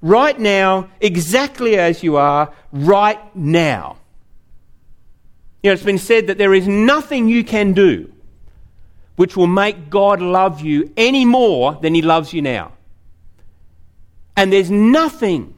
Right 0.00 0.38
now, 0.38 0.88
exactly 1.00 1.76
as 1.76 2.02
you 2.02 2.16
are, 2.16 2.52
right 2.72 3.36
now. 3.36 3.98
You 5.62 5.70
know, 5.70 5.74
it's 5.74 5.84
been 5.84 5.98
said 5.98 6.26
that 6.26 6.38
there 6.38 6.54
is 6.54 6.66
nothing 6.66 7.28
you 7.28 7.44
can 7.44 7.72
do 7.72 8.12
which 9.16 9.36
will 9.36 9.46
make 9.46 9.90
God 9.90 10.20
love 10.20 10.62
you 10.62 10.92
any 10.96 11.24
more 11.24 11.74
than 11.74 11.94
He 11.94 12.02
loves 12.02 12.32
you 12.32 12.42
now. 12.42 12.72
And 14.36 14.52
there's 14.52 14.70
nothing 14.70 15.54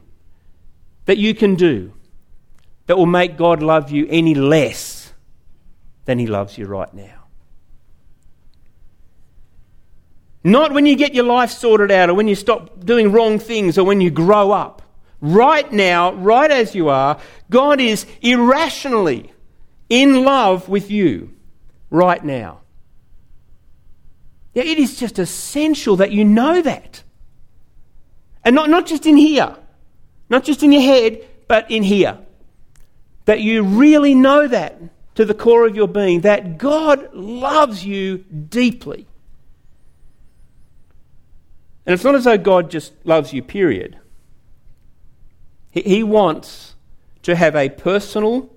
that 1.05 1.17
you 1.17 1.33
can 1.33 1.55
do 1.55 1.93
that 2.87 2.97
will 2.97 3.05
make 3.05 3.37
God 3.37 3.63
love 3.63 3.89
you 3.89 4.05
any 4.09 4.35
less 4.35 5.13
than 6.03 6.19
He 6.19 6.27
loves 6.27 6.57
you 6.57 6.65
right 6.65 6.93
now. 6.93 7.14
Not 10.45 10.73
when 10.73 10.85
you 10.85 10.95
get 10.95 11.15
your 11.15 11.25
life 11.25 11.49
sorted 11.49 11.89
out 11.89 12.11
or 12.11 12.13
when 12.13 12.27
you 12.27 12.35
stop 12.35 12.85
doing 12.85 13.11
wrong 13.11 13.39
things 13.39 13.79
or 13.79 13.83
when 13.83 13.99
you 13.99 14.11
grow 14.11 14.51
up. 14.51 14.83
Right 15.19 15.69
now, 15.71 16.13
right 16.13 16.51
as 16.51 16.75
you 16.75 16.87
are, 16.89 17.19
God 17.49 17.81
is 17.81 18.05
irrationally 18.21 19.33
in 19.89 20.23
love 20.23 20.69
with 20.69 20.91
you 20.91 21.33
right 21.89 22.23
now. 22.23 22.59
Yeah, 24.53 24.65
it 24.65 24.77
is 24.77 24.99
just 24.99 25.17
essential 25.17 25.95
that 25.95 26.11
you 26.11 26.23
know 26.23 26.61
that. 26.61 27.01
And 28.43 28.53
not, 28.53 28.69
not 28.69 28.85
just 28.85 29.07
in 29.07 29.17
here, 29.17 29.57
not 30.29 30.43
just 30.43 30.61
in 30.61 30.71
your 30.71 30.83
head, 30.83 31.27
but 31.47 31.71
in 31.71 31.81
here. 31.81 32.19
That 33.25 33.41
you 33.41 33.63
really 33.63 34.13
know 34.13 34.47
that 34.47 34.79
to 35.15 35.25
the 35.25 35.33
core 35.33 35.65
of 35.65 35.75
your 35.75 35.87
being, 35.87 36.21
that 36.21 36.59
God 36.59 37.15
loves 37.15 37.83
you 37.83 38.19
deeply. 38.19 39.07
And 41.85 41.93
it's 41.93 42.03
not 42.03 42.15
as 42.15 42.23
though 42.23 42.37
God 42.37 42.71
just 42.71 42.93
loves 43.05 43.31
you, 43.31 43.41
period. 43.43 43.97
He 45.69 46.03
wants 46.03 46.75
to 47.23 47.35
have 47.35 47.55
a 47.55 47.69
personal 47.69 48.49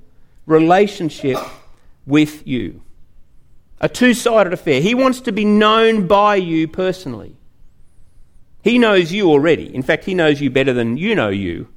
relationship 0.46 1.36
with 2.06 2.46
you, 2.46 2.82
a 3.80 3.88
two 3.88 4.14
sided 4.14 4.52
affair. 4.52 4.80
He 4.80 4.94
wants 4.94 5.20
to 5.22 5.32
be 5.32 5.44
known 5.44 6.06
by 6.06 6.36
you 6.36 6.68
personally. 6.68 7.36
He 8.62 8.78
knows 8.78 9.12
you 9.12 9.28
already. 9.28 9.74
In 9.74 9.82
fact, 9.82 10.04
He 10.04 10.14
knows 10.14 10.40
you 10.40 10.50
better 10.50 10.72
than 10.72 10.96
you 10.96 11.14
know 11.14 11.28
you, 11.28 11.68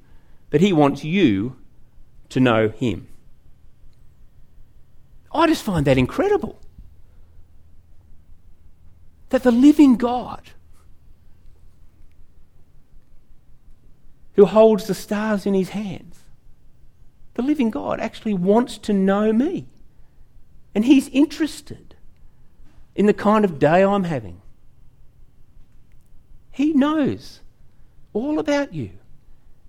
but 0.50 0.62
He 0.62 0.74
wants 0.74 1.04
you 1.04 1.58
to 2.30 2.40
know 2.40 2.70
Him. 2.70 3.08
I 5.34 5.48
just 5.48 5.64
find 5.64 5.86
that 5.86 5.98
incredible. 5.98 6.60
That 9.30 9.44
the 9.44 9.52
living 9.52 9.96
God, 9.96 10.42
who 14.36 14.46
holds 14.46 14.88
the 14.88 14.94
stars 14.94 15.46
in 15.46 15.54
his 15.54 15.70
hands, 15.70 16.20
the 17.34 17.42
living 17.42 17.70
God 17.70 18.00
actually 18.00 18.34
wants 18.34 18.78
to 18.80 18.94
know 18.94 19.32
me. 19.32 19.68
And 20.74 20.86
he's 20.86 21.10
interested 21.10 21.96
in 22.96 23.06
the 23.06 23.14
kind 23.14 23.44
of 23.44 23.60
day 23.60 23.84
I'm 23.84 24.06
having. 24.06 24.42
He 26.52 26.74
knows 26.74 27.42
all 28.14 28.40
about 28.40 28.74
you. 28.74 28.92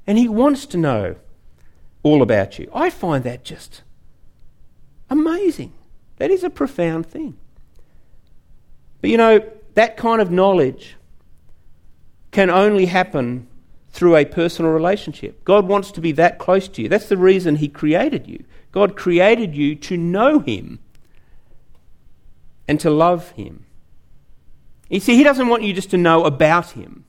And 0.06 0.18
he 0.18 0.28
wants 0.28 0.66
to 0.66 0.76
know 0.76 1.16
all 2.02 2.22
about 2.22 2.58
you. 2.58 2.68
I 2.74 2.90
find 2.90 3.22
that 3.24 3.44
just 3.44 3.82
Amazing. 5.12 5.74
That 6.16 6.30
is 6.30 6.42
a 6.42 6.48
profound 6.48 7.04
thing. 7.04 7.36
But 9.02 9.10
you 9.10 9.18
know, 9.18 9.46
that 9.74 9.98
kind 9.98 10.22
of 10.22 10.30
knowledge 10.30 10.96
can 12.30 12.48
only 12.48 12.86
happen 12.86 13.46
through 13.92 14.16
a 14.16 14.24
personal 14.24 14.72
relationship. 14.72 15.44
God 15.44 15.68
wants 15.68 15.92
to 15.92 16.00
be 16.00 16.12
that 16.12 16.38
close 16.38 16.66
to 16.68 16.82
you. 16.82 16.88
That's 16.88 17.08
the 17.08 17.16
reason 17.16 17.56
He 17.56 17.68
created 17.68 18.26
you. 18.26 18.44
God 18.72 18.96
created 18.96 19.54
you 19.54 19.74
to 19.76 19.96
know 19.96 20.38
Him 20.38 20.78
and 22.66 22.80
to 22.80 22.90
love 22.90 23.30
Him. 23.32 23.66
You 24.88 25.00
see, 25.00 25.16
He 25.16 25.22
doesn't 25.22 25.48
want 25.48 25.62
you 25.62 25.72
just 25.72 25.90
to 25.90 25.98
know 25.98 26.24
about 26.24 26.70
Him. 26.70 27.04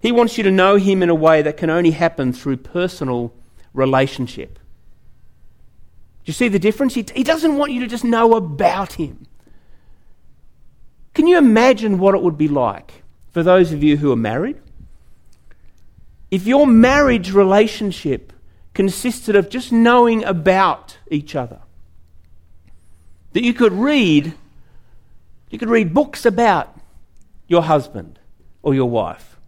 He 0.00 0.10
wants 0.10 0.38
you 0.38 0.44
to 0.44 0.50
know 0.50 0.76
Him 0.76 1.02
in 1.02 1.10
a 1.10 1.14
way 1.14 1.42
that 1.42 1.58
can 1.58 1.68
only 1.68 1.90
happen 1.90 2.32
through 2.32 2.56
personal 2.58 3.34
relationship 3.72 4.58
Do 6.24 6.30
you 6.30 6.32
see 6.32 6.48
the 6.48 6.58
difference? 6.58 6.94
He, 6.94 7.04
he 7.14 7.22
doesn't 7.22 7.56
want 7.56 7.72
you 7.72 7.80
to 7.80 7.86
just 7.86 8.04
know 8.04 8.34
about 8.34 8.94
him. 8.94 9.26
Can 11.14 11.26
you 11.26 11.38
imagine 11.38 11.98
what 11.98 12.14
it 12.14 12.22
would 12.22 12.36
be 12.36 12.48
like 12.48 13.02
for 13.32 13.42
those 13.42 13.72
of 13.72 13.82
you 13.82 13.96
who 13.96 14.12
are 14.12 14.16
married? 14.16 14.60
If 16.30 16.46
your 16.46 16.66
marriage 16.66 17.32
relationship 17.32 18.32
consisted 18.72 19.34
of 19.34 19.50
just 19.50 19.72
knowing 19.72 20.24
about 20.24 20.98
each 21.10 21.34
other, 21.34 21.60
that 23.32 23.42
you 23.42 23.52
could 23.52 23.72
read, 23.72 24.34
you 25.50 25.58
could 25.58 25.68
read 25.68 25.92
books 25.92 26.24
about 26.24 26.76
your 27.48 27.62
husband 27.62 28.18
or 28.62 28.74
your 28.74 28.88
wife. 28.88 29.38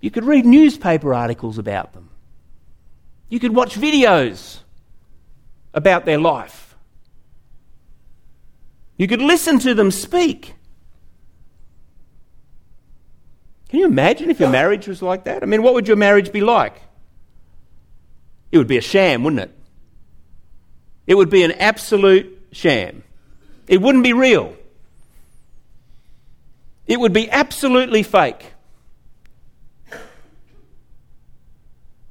You 0.00 0.10
could 0.10 0.24
read 0.24 0.44
newspaper 0.44 1.14
articles 1.14 1.58
about 1.58 1.92
them. 1.92 2.10
You 3.28 3.40
could 3.40 3.54
watch 3.54 3.74
videos 3.76 4.58
about 5.72 6.04
their 6.04 6.18
life. 6.18 6.76
You 8.96 9.08
could 9.08 9.22
listen 9.22 9.58
to 9.60 9.74
them 9.74 9.90
speak. 9.90 10.54
Can 13.74 13.80
you 13.80 13.86
imagine 13.86 14.30
if 14.30 14.38
your 14.38 14.50
marriage 14.50 14.86
was 14.86 15.02
like 15.02 15.24
that? 15.24 15.42
I 15.42 15.46
mean, 15.46 15.64
what 15.64 15.74
would 15.74 15.88
your 15.88 15.96
marriage 15.96 16.30
be 16.30 16.40
like? 16.40 16.80
It 18.52 18.58
would 18.58 18.68
be 18.68 18.76
a 18.76 18.80
sham, 18.80 19.24
wouldn't 19.24 19.42
it? 19.42 19.50
It 21.08 21.16
would 21.16 21.28
be 21.28 21.42
an 21.42 21.50
absolute 21.50 22.40
sham. 22.52 23.02
It 23.66 23.82
wouldn't 23.82 24.04
be 24.04 24.12
real. 24.12 24.54
It 26.86 27.00
would 27.00 27.12
be 27.12 27.28
absolutely 27.28 28.04
fake. 28.04 28.52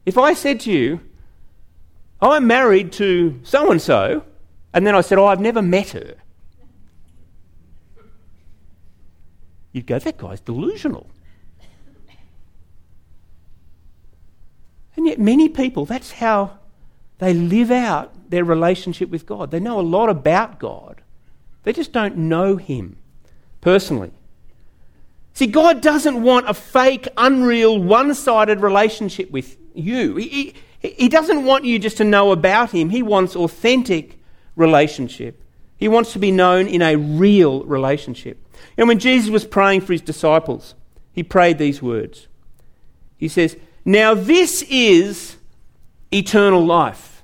If 0.06 0.18
I 0.18 0.34
said 0.34 0.60
to 0.60 0.70
you, 0.70 1.00
I'm 2.20 2.46
married 2.46 2.92
to 2.94 3.40
so 3.44 3.72
and 3.72 3.82
so, 3.82 4.26
and 4.74 4.86
then 4.86 4.96
I 4.96 5.00
said, 5.00 5.18
Oh, 5.18 5.28
I've 5.28 5.40
never 5.40 5.62
met 5.62 5.92
her. 5.92 6.16
You'd 9.72 9.88
go, 9.88 9.98
That 9.98 10.18
guy's 10.18 10.42
delusional. 10.42 11.08
And 14.96 15.08
yet, 15.08 15.20
many 15.20 15.50
people, 15.50 15.86
that's 15.86 16.12
how 16.12 16.60
they 17.20 17.34
live 17.34 17.72
out 17.72 18.30
their 18.30 18.44
relationship 18.44 19.10
with 19.10 19.26
God. 19.26 19.52
They 19.52 19.60
know 19.60 19.80
a 19.80 19.82
lot 19.82 20.10
about 20.10 20.60
God, 20.60 21.02
they 21.64 21.74
just 21.74 21.92
don't 21.92 22.18
know 22.18 22.58
Him 22.58 22.98
personally. 23.62 24.12
See, 25.36 25.48
God 25.48 25.82
doesn't 25.82 26.22
want 26.22 26.48
a 26.48 26.54
fake, 26.54 27.08
unreal, 27.18 27.82
one 27.82 28.14
sided 28.14 28.62
relationship 28.62 29.32
with 29.32 29.58
you. 29.74 30.16
He, 30.18 30.54
he 30.80 31.10
doesn't 31.10 31.44
want 31.44 31.66
you 31.66 31.80
just 31.80 31.98
to 31.98 32.04
know 32.04 32.32
about 32.32 32.72
him, 32.72 32.90
he 32.90 33.02
wants 33.02 33.36
authentic 33.36 34.20
relationship. 34.56 35.40
He 35.76 35.88
wants 35.88 36.14
to 36.14 36.20
be 36.20 36.32
known 36.32 36.68
in 36.68 36.82
a 36.82 36.96
real 36.96 37.64
relationship. 37.64 38.38
And 38.78 38.88
when 38.88 39.00
Jesus 39.00 39.30
was 39.30 39.44
praying 39.44 39.82
for 39.82 39.92
his 39.92 40.02
disciples, 40.02 40.76
he 41.12 41.24
prayed 41.24 41.58
these 41.58 41.82
words. 41.82 42.28
He 43.18 43.28
says, 43.28 43.58
Now 43.86 44.14
this 44.14 44.64
is 44.70 45.38
eternal 46.12 46.66
life. 46.66 47.24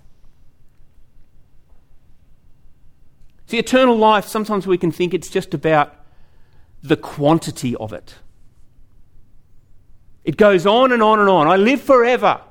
See, 3.47 3.57
eternal 3.57 3.97
life, 3.97 4.25
sometimes 4.25 4.67
we 4.67 4.77
can 4.77 4.91
think 4.91 5.13
it's 5.13 5.29
just 5.29 5.53
about 5.53 5.95
the 6.83 6.95
quantity 6.95 7.75
of 7.75 7.93
it. 7.93 8.15
It 10.23 10.37
goes 10.37 10.65
on 10.67 10.91
and 10.91 11.01
on 11.01 11.19
and 11.19 11.29
on. 11.29 11.47
I 11.47 11.55
live 11.55 11.81
forever. 11.81 12.41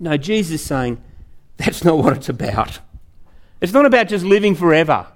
No, 0.00 0.16
Jesus 0.16 0.60
is 0.60 0.66
saying 0.66 1.02
that's 1.58 1.84
not 1.84 1.98
what 1.98 2.16
it's 2.16 2.28
about. 2.28 2.80
It's 3.60 3.72
not 3.72 3.86
about 3.86 4.08
just 4.08 4.24
living 4.24 4.54
forever. 4.54 5.06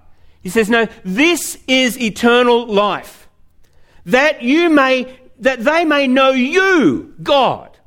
He 0.43 0.50
says, 0.50 0.71
no, 0.71 0.87
this 1.05 1.59
is 1.67 1.99
eternal 1.99 2.67
life. 2.67 3.29
That 4.05 4.43
you 4.43 4.71
may, 4.71 5.19
that 5.40 5.64
they 5.64 5.85
may 5.85 6.07
know 6.07 6.31
you, 6.31 7.14
God. 7.23 7.78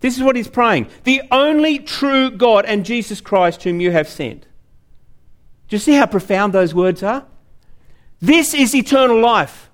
This 0.00 0.16
is 0.16 0.22
what 0.22 0.36
he's 0.36 0.48
praying. 0.48 0.88
The 1.04 1.22
only 1.30 1.78
true 1.78 2.30
God 2.30 2.64
and 2.64 2.84
Jesus 2.84 3.20
Christ 3.20 3.64
whom 3.64 3.80
you 3.80 3.90
have 3.90 4.08
sent. 4.08 4.42
Do 5.68 5.76
you 5.76 5.78
see 5.78 5.94
how 5.94 6.06
profound 6.06 6.52
those 6.52 6.74
words 6.74 7.02
are? 7.02 7.26
This 8.20 8.54
is 8.54 8.74
eternal 8.74 9.20
life. 9.20 9.70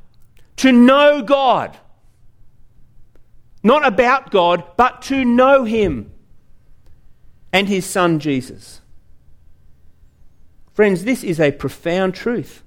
To 0.57 0.73
know 0.73 1.23
God 1.23 1.77
not 3.65 3.87
about 3.87 4.31
God, 4.31 4.63
but 4.77 5.01
to 5.03 5.25
know 5.25 5.65
Him 5.65 6.13
and 7.53 7.67
His 7.67 7.87
Son 7.87 8.21
Jesus. 8.21 8.83
Friends, 10.75 11.05
this 11.05 11.25
is 11.25 11.41
a 11.41 11.51
profound 11.51 12.15
truth 12.15 12.63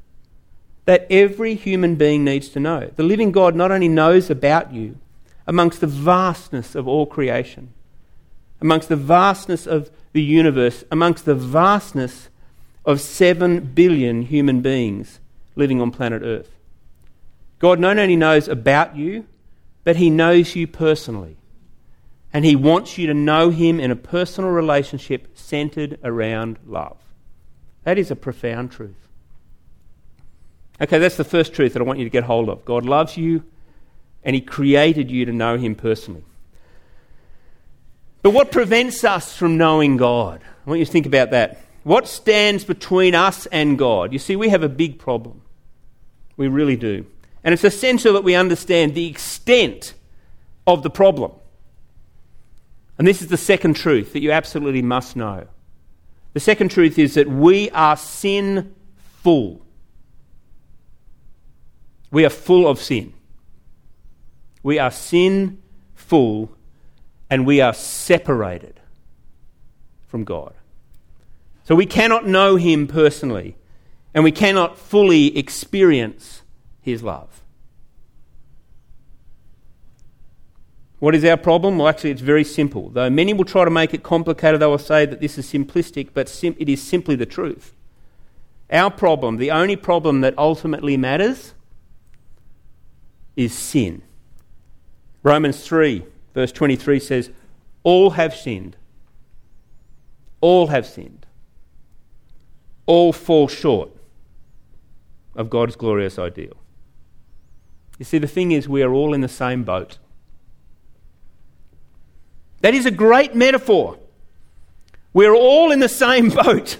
that 0.88 1.06
every 1.10 1.53
human 1.53 1.96
being 1.96 2.24
needs 2.24 2.48
to 2.48 2.62
know. 2.62 2.89
The 2.96 3.03
living 3.03 3.34
God 3.34 3.56
not 3.56 3.72
only 3.72 3.89
knows 3.89 4.29
about 4.29 4.74
you 4.74 4.98
amongst 5.46 5.82
the 5.82 5.88
vastness 5.88 6.75
of 6.75 6.88
all 6.88 7.06
creation, 7.06 7.74
amongst 8.62 8.88
the 8.88 8.96
vastness 8.96 9.67
of 9.67 9.91
the 10.13 10.24
universe, 10.24 10.86
amongst 10.89 11.25
the 11.25 11.36
vastness 11.36 12.29
of 12.86 13.01
seven 13.01 13.60
billion 13.60 14.22
human 14.22 14.62
beings 14.62 15.20
living 15.58 15.82
on 15.82 15.91
planet 15.91 16.22
Earth. 16.24 16.56
God 17.60 17.82
not 17.82 17.98
only 17.98 18.15
knows 18.15 18.48
about 18.48 18.96
you, 18.96 19.25
but 19.84 19.98
He 19.98 20.10
knows 20.10 20.56
you 20.56 20.67
personally. 20.67 21.36
And 22.32 22.46
He 22.46 22.56
wants 22.56 22.98
you 22.98 23.08
to 23.08 23.13
know 23.13 23.50
Him 23.50 23.82
in 23.82 23.91
a 23.91 23.96
personal 23.98 24.51
relationship 24.51 25.38
centered 25.38 26.00
around 26.01 26.60
love. 26.65 26.98
That 27.84 27.98
is 27.98 28.10
a 28.10 28.15
profound 28.15 28.72
truth. 28.72 29.06
Okay, 30.79 31.00
that's 31.00 31.17
the 31.17 31.24
first 31.24 31.53
truth 31.53 31.74
that 31.74 31.81
I 31.81 31.86
want 31.86 32.00
you 32.00 32.05
to 32.05 32.12
get 32.12 32.24
hold 32.24 32.50
of. 32.50 32.63
God 32.65 32.86
loves 32.86 33.17
you, 33.17 33.43
and 34.24 34.36
He 34.36 34.41
created 34.41 35.10
you 35.10 35.25
to 35.25 35.31
know 35.31 35.57
Him 35.57 35.75
personally. 35.75 36.24
But 38.22 38.31
what 38.31 38.51
prevents 38.51 39.03
us 39.03 39.36
from 39.36 39.57
knowing 39.57 39.98
God? 39.98 40.41
I 40.65 40.69
want 40.69 40.79
you 40.79 40.86
to 40.86 40.91
think 40.91 41.05
about 41.05 41.31
that. 41.31 41.62
What 41.84 42.07
stands 42.07 42.63
between 42.65 43.15
us 43.15 43.46
and 43.48 43.77
God? 43.77 44.12
You 44.12 44.19
see, 44.19 44.36
we 44.36 44.50
have 44.50 44.63
a 44.63 44.69
big 44.69 45.00
problem. 45.00 45.41
We 46.36 46.48
really 46.48 46.75
do. 46.75 47.05
And 47.43 47.53
it's 47.53 47.63
essential 47.63 48.13
that 48.13 48.24
we 48.24 48.36
understand 48.36 48.93
the 48.93 49.07
extent 49.07 49.93
of 50.67 50.84
the 50.84 50.89
problem. 50.89 51.31
And 52.98 53.07
this 53.07 53.22
is 53.22 53.29
the 53.29 53.38
second 53.38 53.75
truth 53.75 54.13
that 54.13 54.22
you 54.22 54.31
absolutely 54.31 54.81
must 54.81 55.15
know. 55.15 55.48
The 56.34 56.39
second 56.39 56.69
truth 56.69 57.00
is 57.00 57.13
that 57.13 57.29
we 57.29 57.69
are 57.72 57.96
sinful. 57.96 59.62
We 62.11 62.25
are 62.25 62.29
full 62.29 62.67
of 62.67 62.79
sin. 62.79 63.13
We 64.63 64.79
are 64.79 64.91
sinful 64.91 66.51
and 67.29 67.45
we 67.45 67.61
are 67.61 67.73
separated 67.73 68.79
from 70.07 70.23
God. 70.23 70.53
So 71.63 71.75
we 71.75 71.85
cannot 71.85 72.25
know 72.25 72.55
Him 72.55 72.87
personally 72.87 73.57
and 74.13 74.23
we 74.23 74.31
cannot 74.31 74.77
fully 74.77 75.37
experience 75.37 76.41
His 76.81 77.03
love. 77.03 77.43
What 80.99 81.13
is 81.13 81.23
our 81.25 81.37
problem? 81.37 81.77
Well, 81.77 81.87
actually, 81.87 82.11
it's 82.11 82.21
very 82.21 82.43
simple. 82.43 82.89
Though 82.89 83.09
many 83.09 83.33
will 83.33 83.45
try 83.45 83.63
to 83.65 83.69
make 83.69 83.93
it 83.93 84.01
complicated, 84.01 84.61
they 84.61 84.65
will 84.65 84.79
say 84.79 85.05
that 85.05 85.21
this 85.21 85.37
is 85.37 85.45
simplistic, 85.45 86.09
but 86.13 86.27
sim- 86.27 86.55
it 86.57 86.67
is 86.67 86.81
simply 86.81 87.15
the 87.15 87.27
truth. 87.27 87.73
Our 88.71 88.89
problem, 88.89 89.37
the 89.37 89.51
only 89.51 89.75
problem 89.75 90.21
that 90.21 90.37
ultimately 90.37 90.97
matters, 90.97 91.53
is 93.38 93.53
sin. 93.53 94.01
Romans 95.24 95.65
3, 95.65 96.03
verse 96.34 96.51
23 96.51 97.00
says, 97.00 97.29
All 97.84 98.12
have 98.12 98.36
sinned. 98.36 98.75
All 100.41 100.67
have 100.67 100.86
sinned. 100.86 101.25
All 102.86 103.13
fall 103.13 103.48
short 103.48 103.91
of 105.36 105.50
God's 105.50 105.75
glorious 105.75 106.20
ideal. 106.20 106.58
You 108.00 108.06
see, 108.06 108.17
the 108.17 108.27
thing 108.27 108.51
is, 108.51 108.67
we 108.67 108.82
are 108.84 108.94
all 108.94 109.13
in 109.13 109.22
the 109.22 109.27
same 109.27 109.63
boat. 109.63 109.98
That 112.62 112.74
is 112.74 112.86
a 112.86 112.91
great 112.91 113.36
metaphor. 113.36 114.00
We're 115.13 115.36
all 115.36 115.72
in 115.72 115.79
the 115.79 115.89
same 115.89 116.29
boat. 116.44 116.77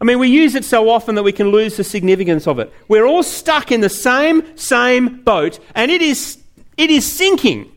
I 0.00 0.04
mean, 0.04 0.18
we 0.18 0.28
use 0.28 0.54
it 0.54 0.64
so 0.64 0.88
often 0.88 1.16
that 1.16 1.24
we 1.24 1.32
can 1.32 1.50
lose 1.50 1.76
the 1.76 1.84
significance 1.84 2.46
of 2.46 2.58
it. 2.58 2.72
We're 2.86 3.06
all 3.06 3.22
stuck 3.22 3.72
in 3.72 3.80
the 3.80 3.88
same, 3.88 4.56
same 4.56 5.22
boat, 5.22 5.58
and 5.74 5.90
it 5.90 6.02
is, 6.02 6.38
it 6.76 6.90
is 6.90 7.10
sinking. 7.10 7.72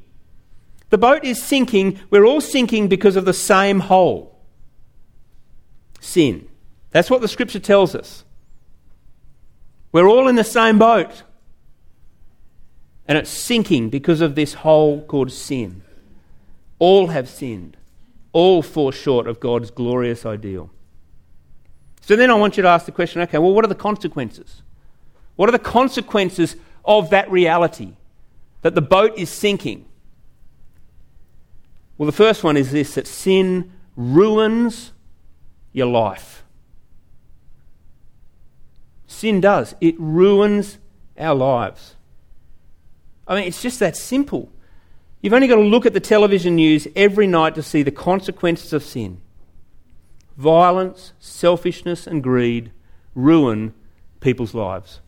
The 0.90 0.98
boat 0.98 1.24
is 1.24 1.42
sinking. 1.42 2.00
We're 2.10 2.26
all 2.26 2.42
sinking 2.42 2.90
because 2.90 3.16
of 3.16 3.26
the 3.26 3.34
same 3.34 3.80
hole 3.80 4.32
sin. 6.02 6.48
That's 6.92 7.10
what 7.10 7.22
the 7.22 7.28
scripture 7.30 7.60
tells 7.60 7.96
us. 7.96 8.26
We're 9.94 10.08
all 10.08 10.28
in 10.28 10.36
the 10.36 10.44
same 10.44 10.78
boat. 10.78 11.24
And 13.08 13.18
it's 13.18 13.30
sinking 13.30 13.90
because 13.90 14.20
of 14.20 14.36
this 14.36 14.54
hole 14.56 15.06
called 15.06 15.32
sin. 15.32 15.84
All 16.80 17.08
have 17.08 17.30
sinned. 17.30 17.78
All 18.34 18.62
fall 18.62 18.92
short 18.92 19.28
of 19.28 19.40
God's 19.40 19.72
glorious 19.72 20.26
ideal. 20.26 20.72
So 22.02 22.16
then 22.16 22.30
I 22.30 22.34
want 22.34 22.58
you 22.58 22.64
to 22.64 22.70
ask 22.70 22.86
the 22.86 22.92
question 22.92 23.22
okay, 23.22 23.38
well, 23.38 23.54
what 23.54 23.64
are 23.64 23.70
the 23.70 23.76
consequences? 23.76 24.64
What 25.36 25.48
are 25.48 25.54
the 25.54 25.60
consequences 25.60 26.56
of 26.84 27.12
that 27.12 27.32
reality 27.32 27.94
that 28.64 28.76
the 28.76 28.82
boat 28.82 29.18
is 29.18 29.30
sinking? 29.30 29.86
Well, 31.98 32.08
the 32.08 32.12
first 32.12 32.44
one 32.44 32.58
is 32.58 32.72
this 32.72 32.96
that 32.96 33.08
sin 33.08 33.72
ruins 33.96 34.92
your 35.72 35.88
life. 35.88 36.44
Sin 39.06 39.42
does, 39.42 39.76
it 39.82 39.96
ruins 40.00 40.80
our 41.18 41.36
lives. 41.36 41.96
I 43.28 43.36
mean, 43.36 43.44
it's 43.46 43.62
just 43.62 43.80
that 43.80 43.96
simple. 43.96 44.52
You've 45.22 45.34
only 45.34 45.48
got 45.48 45.56
to 45.56 45.62
look 45.62 45.86
at 45.86 45.94
the 45.94 46.00
television 46.00 46.56
news 46.56 46.88
every 46.96 47.28
night 47.28 47.54
to 47.56 47.64
see 47.64 47.84
the 47.84 47.92
consequences 47.92 48.74
of 48.74 48.84
sin. 48.84 49.22
Violence, 50.42 51.14
selfishness, 51.20 52.08
and 52.08 52.24
greed 52.24 52.72
ruin 53.14 53.76
people's 54.22 54.56
lives. 54.56 55.00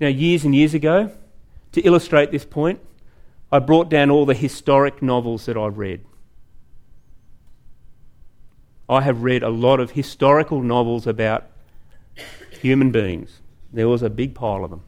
Now, 0.00 0.06
years 0.06 0.44
and 0.44 0.54
years 0.54 0.72
ago, 0.72 1.10
to 1.72 1.80
illustrate 1.80 2.30
this 2.30 2.44
point, 2.44 2.78
I 3.50 3.58
brought 3.58 3.88
down 3.88 4.08
all 4.08 4.24
the 4.24 4.34
historic 4.34 5.02
novels 5.02 5.46
that 5.46 5.56
I've 5.56 5.78
read. 5.78 6.04
I 8.88 9.00
have 9.00 9.24
read 9.24 9.42
a 9.42 9.48
lot 9.48 9.80
of 9.80 9.90
historical 9.90 10.62
novels 10.62 11.08
about 11.08 11.46
human 12.60 12.92
beings. 12.92 13.40
There 13.72 13.88
was 13.88 14.04
a 14.04 14.10
big 14.10 14.32
pile 14.32 14.62
of 14.62 14.70
them. 14.70 14.82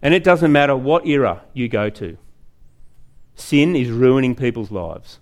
And 0.00 0.14
it 0.14 0.24
doesn't 0.24 0.50
matter 0.50 0.74
what 0.74 1.06
era 1.06 1.42
you 1.52 1.68
go 1.68 1.90
to, 1.90 2.16
sin 3.34 3.76
is 3.76 3.90
ruining 3.90 4.34
people's 4.34 4.70
lives. 4.70 5.18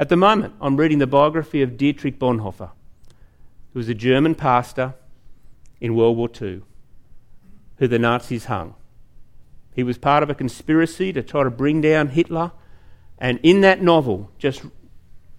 At 0.00 0.08
the 0.08 0.16
moment, 0.16 0.54
I'm 0.60 0.76
reading 0.76 0.98
the 0.98 1.08
biography 1.08 1.60
of 1.60 1.76
Dietrich 1.76 2.20
Bonhoeffer, 2.20 2.70
who 3.72 3.78
was 3.78 3.88
a 3.88 3.94
German 3.94 4.36
pastor 4.36 4.94
in 5.80 5.96
World 5.96 6.16
War 6.16 6.30
II, 6.40 6.62
who 7.78 7.88
the 7.88 7.98
Nazis 7.98 8.44
hung. 8.44 8.74
He 9.74 9.82
was 9.82 9.98
part 9.98 10.22
of 10.22 10.30
a 10.30 10.34
conspiracy 10.34 11.12
to 11.12 11.22
try 11.22 11.42
to 11.42 11.50
bring 11.50 11.80
down 11.80 12.08
Hitler, 12.08 12.52
and 13.18 13.40
in 13.42 13.60
that 13.62 13.82
novel, 13.82 14.30
just 14.38 14.62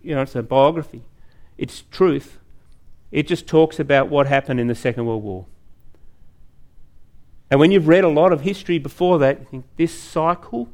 you 0.01 0.15
know, 0.15 0.23
it's 0.23 0.35
a 0.35 0.43
biography, 0.43 1.03
it's 1.57 1.83
truth. 1.91 2.37
It 3.11 3.27
just 3.27 3.47
talks 3.47 3.79
about 3.79 4.09
what 4.09 4.27
happened 4.27 4.59
in 4.59 4.67
the 4.67 4.75
Second 4.75 5.05
World 5.05 5.23
War. 5.23 5.45
And 7.49 7.59
when 7.59 7.71
you've 7.71 7.87
read 7.87 8.03
a 8.03 8.09
lot 8.09 8.31
of 8.31 8.41
history 8.41 8.77
before 8.77 9.17
that, 9.19 9.39
you 9.39 9.45
think 9.45 9.65
this 9.77 9.97
cycle 9.97 10.69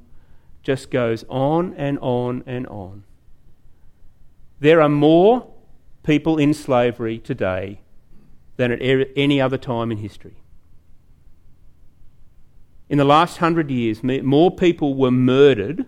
just 0.62 0.92
goes 0.92 1.24
on 1.30 1.74
and 1.76 1.98
on 2.00 2.44
and 2.46 2.68
on. 2.68 3.04
There 4.60 4.82
are 4.82 4.90
more 4.90 5.48
people 6.04 6.38
in 6.38 6.54
slavery 6.54 7.20
today 7.20 7.82
than 8.58 8.72
at 8.72 9.08
any 9.16 9.42
other 9.42 9.58
time 9.58 9.92
in 9.92 9.98
history. 9.98 10.36
In 12.88 12.98
the 12.98 13.06
last 13.06 13.38
hundred 13.38 13.72
years, 13.72 14.04
more 14.04 14.52
people 14.52 14.94
were 14.94 15.12
murdered 15.12 15.86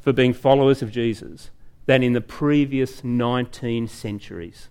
for 0.00 0.12
being 0.12 0.32
followers 0.32 0.82
of 0.82 0.90
Jesus 0.90 1.50
than 1.86 2.02
in 2.02 2.12
the 2.12 2.20
previous 2.20 3.04
19 3.04 3.86
centuries. 3.88 4.68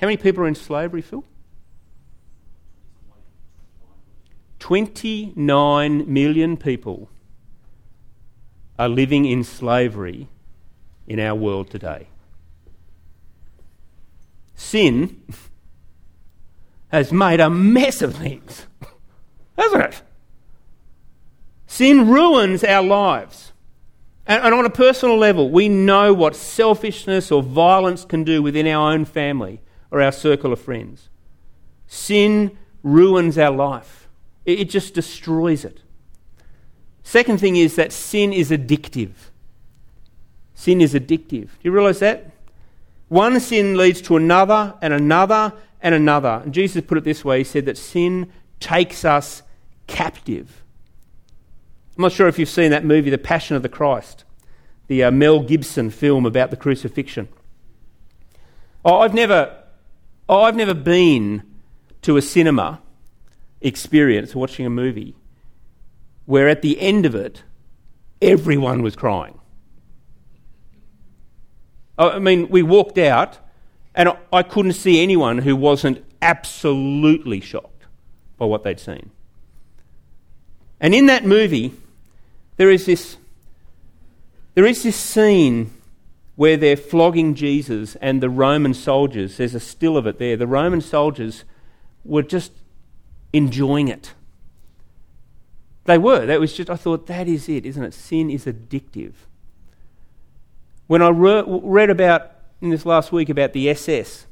How 0.00 0.08
many 0.08 0.16
people 0.16 0.42
are 0.42 0.48
in 0.48 0.54
slavery, 0.54 1.02
Phil? 1.02 1.24
29 4.58 6.12
million 6.12 6.56
people 6.56 7.08
are 8.78 8.88
living 8.88 9.24
in 9.24 9.44
slavery 9.44 10.28
in 11.06 11.20
our 11.20 11.34
world 11.34 11.70
today. 11.70 12.08
Sin 14.54 15.22
has 16.88 17.12
made 17.12 17.40
a 17.40 17.50
mess 17.50 18.02
of 18.02 18.16
things, 18.16 18.66
hasn't 19.56 19.82
it? 19.82 20.02
Sin 21.66 22.08
ruins 22.08 22.64
our 22.64 22.82
lives. 22.82 23.52
And, 24.26 24.54
on 24.54 24.64
a 24.64 24.70
personal 24.70 25.16
level, 25.16 25.50
we 25.50 25.68
know 25.68 26.12
what 26.12 26.34
selfishness 26.34 27.30
or 27.30 27.42
violence 27.42 28.04
can 28.04 28.24
do 28.24 28.42
within 28.42 28.66
our 28.66 28.92
own 28.92 29.04
family 29.04 29.60
or 29.90 30.00
our 30.00 30.10
circle 30.10 30.52
of 30.52 30.60
friends. 30.60 31.10
Sin 31.86 32.58
ruins 32.82 33.38
our 33.38 33.52
life, 33.52 34.08
it 34.44 34.64
just 34.64 34.94
destroys 34.94 35.64
it. 35.64 35.82
Second 37.06 37.38
thing 37.38 37.54
is 37.54 37.76
that 37.76 37.92
sin 37.92 38.32
is 38.32 38.50
addictive. 38.50 39.12
Sin 40.56 40.80
is 40.80 40.92
addictive. 40.92 41.44
Do 41.44 41.62
you 41.62 41.70
realize 41.70 42.00
that? 42.00 42.32
One 43.06 43.38
sin 43.38 43.76
leads 43.76 44.00
to 44.02 44.16
another 44.16 44.74
and 44.82 44.92
another 44.92 45.52
and 45.80 45.94
another. 45.94 46.42
And 46.42 46.52
Jesus 46.52 46.84
put 46.84 46.98
it 46.98 47.04
this 47.04 47.24
way 47.24 47.38
He 47.38 47.44
said 47.44 47.64
that 47.66 47.78
sin 47.78 48.32
takes 48.58 49.04
us 49.04 49.44
captive. 49.86 50.64
I'm 51.96 52.02
not 52.02 52.10
sure 52.10 52.26
if 52.26 52.40
you've 52.40 52.48
seen 52.48 52.72
that 52.72 52.84
movie, 52.84 53.10
The 53.10 53.18
Passion 53.18 53.54
of 53.54 53.62
the 53.62 53.68
Christ, 53.68 54.24
the 54.88 55.04
uh, 55.04 55.12
Mel 55.12 55.38
Gibson 55.44 55.90
film 55.90 56.26
about 56.26 56.50
the 56.50 56.56
crucifixion. 56.56 57.28
Oh, 58.84 58.98
I've 58.98 59.14
never, 59.14 59.56
oh, 60.28 60.42
I've 60.42 60.56
never 60.56 60.74
been 60.74 61.44
to 62.02 62.16
a 62.16 62.22
cinema 62.22 62.82
experience 63.60 64.34
watching 64.34 64.66
a 64.66 64.70
movie 64.70 65.14
where 66.26 66.48
at 66.48 66.62
the 66.62 66.80
end 66.80 67.06
of 67.06 67.14
it, 67.14 67.42
everyone 68.20 68.82
was 68.82 68.94
crying. 68.94 69.38
I 71.98 72.18
mean, 72.18 72.48
we 72.48 72.62
walked 72.62 72.98
out 72.98 73.38
and 73.94 74.10
I 74.32 74.42
couldn't 74.42 74.74
see 74.74 75.02
anyone 75.02 75.38
who 75.38 75.56
wasn't 75.56 76.04
absolutely 76.20 77.40
shocked 77.40 77.86
by 78.36 78.44
what 78.44 78.62
they'd 78.62 78.78
seen. 78.78 79.10
And 80.78 80.94
in 80.94 81.06
that 81.06 81.24
movie, 81.24 81.72
there 82.56 82.70
is 82.70 82.84
this, 82.84 83.16
there 84.54 84.66
is 84.66 84.82
this 84.82 84.96
scene 84.96 85.72
where 86.34 86.58
they're 86.58 86.76
flogging 86.76 87.34
Jesus 87.34 87.96
and 87.96 88.22
the 88.22 88.28
Roman 88.28 88.74
soldiers, 88.74 89.38
there's 89.38 89.54
a 89.54 89.60
still 89.60 89.96
of 89.96 90.06
it 90.06 90.18
there, 90.18 90.36
the 90.36 90.46
Roman 90.46 90.82
soldiers 90.82 91.44
were 92.04 92.22
just 92.22 92.52
enjoying 93.32 93.88
it. 93.88 94.12
They 95.86 95.98
were. 95.98 96.26
That 96.26 96.40
was 96.40 96.52
just, 96.52 96.68
I 96.68 96.76
thought, 96.76 97.06
that 97.06 97.28
is 97.28 97.48
it, 97.48 97.64
isn't 97.64 97.82
it? 97.82 97.94
Sin 97.94 98.28
is 98.28 98.44
addictive. 98.44 99.12
When 100.88 101.00
I 101.00 101.08
re- 101.08 101.44
read 101.46 101.90
about, 101.90 102.32
in 102.60 102.70
this 102.70 102.84
last 102.84 103.12
week, 103.12 103.28
about 103.28 103.52
the 103.52 103.70
SS 103.70 104.26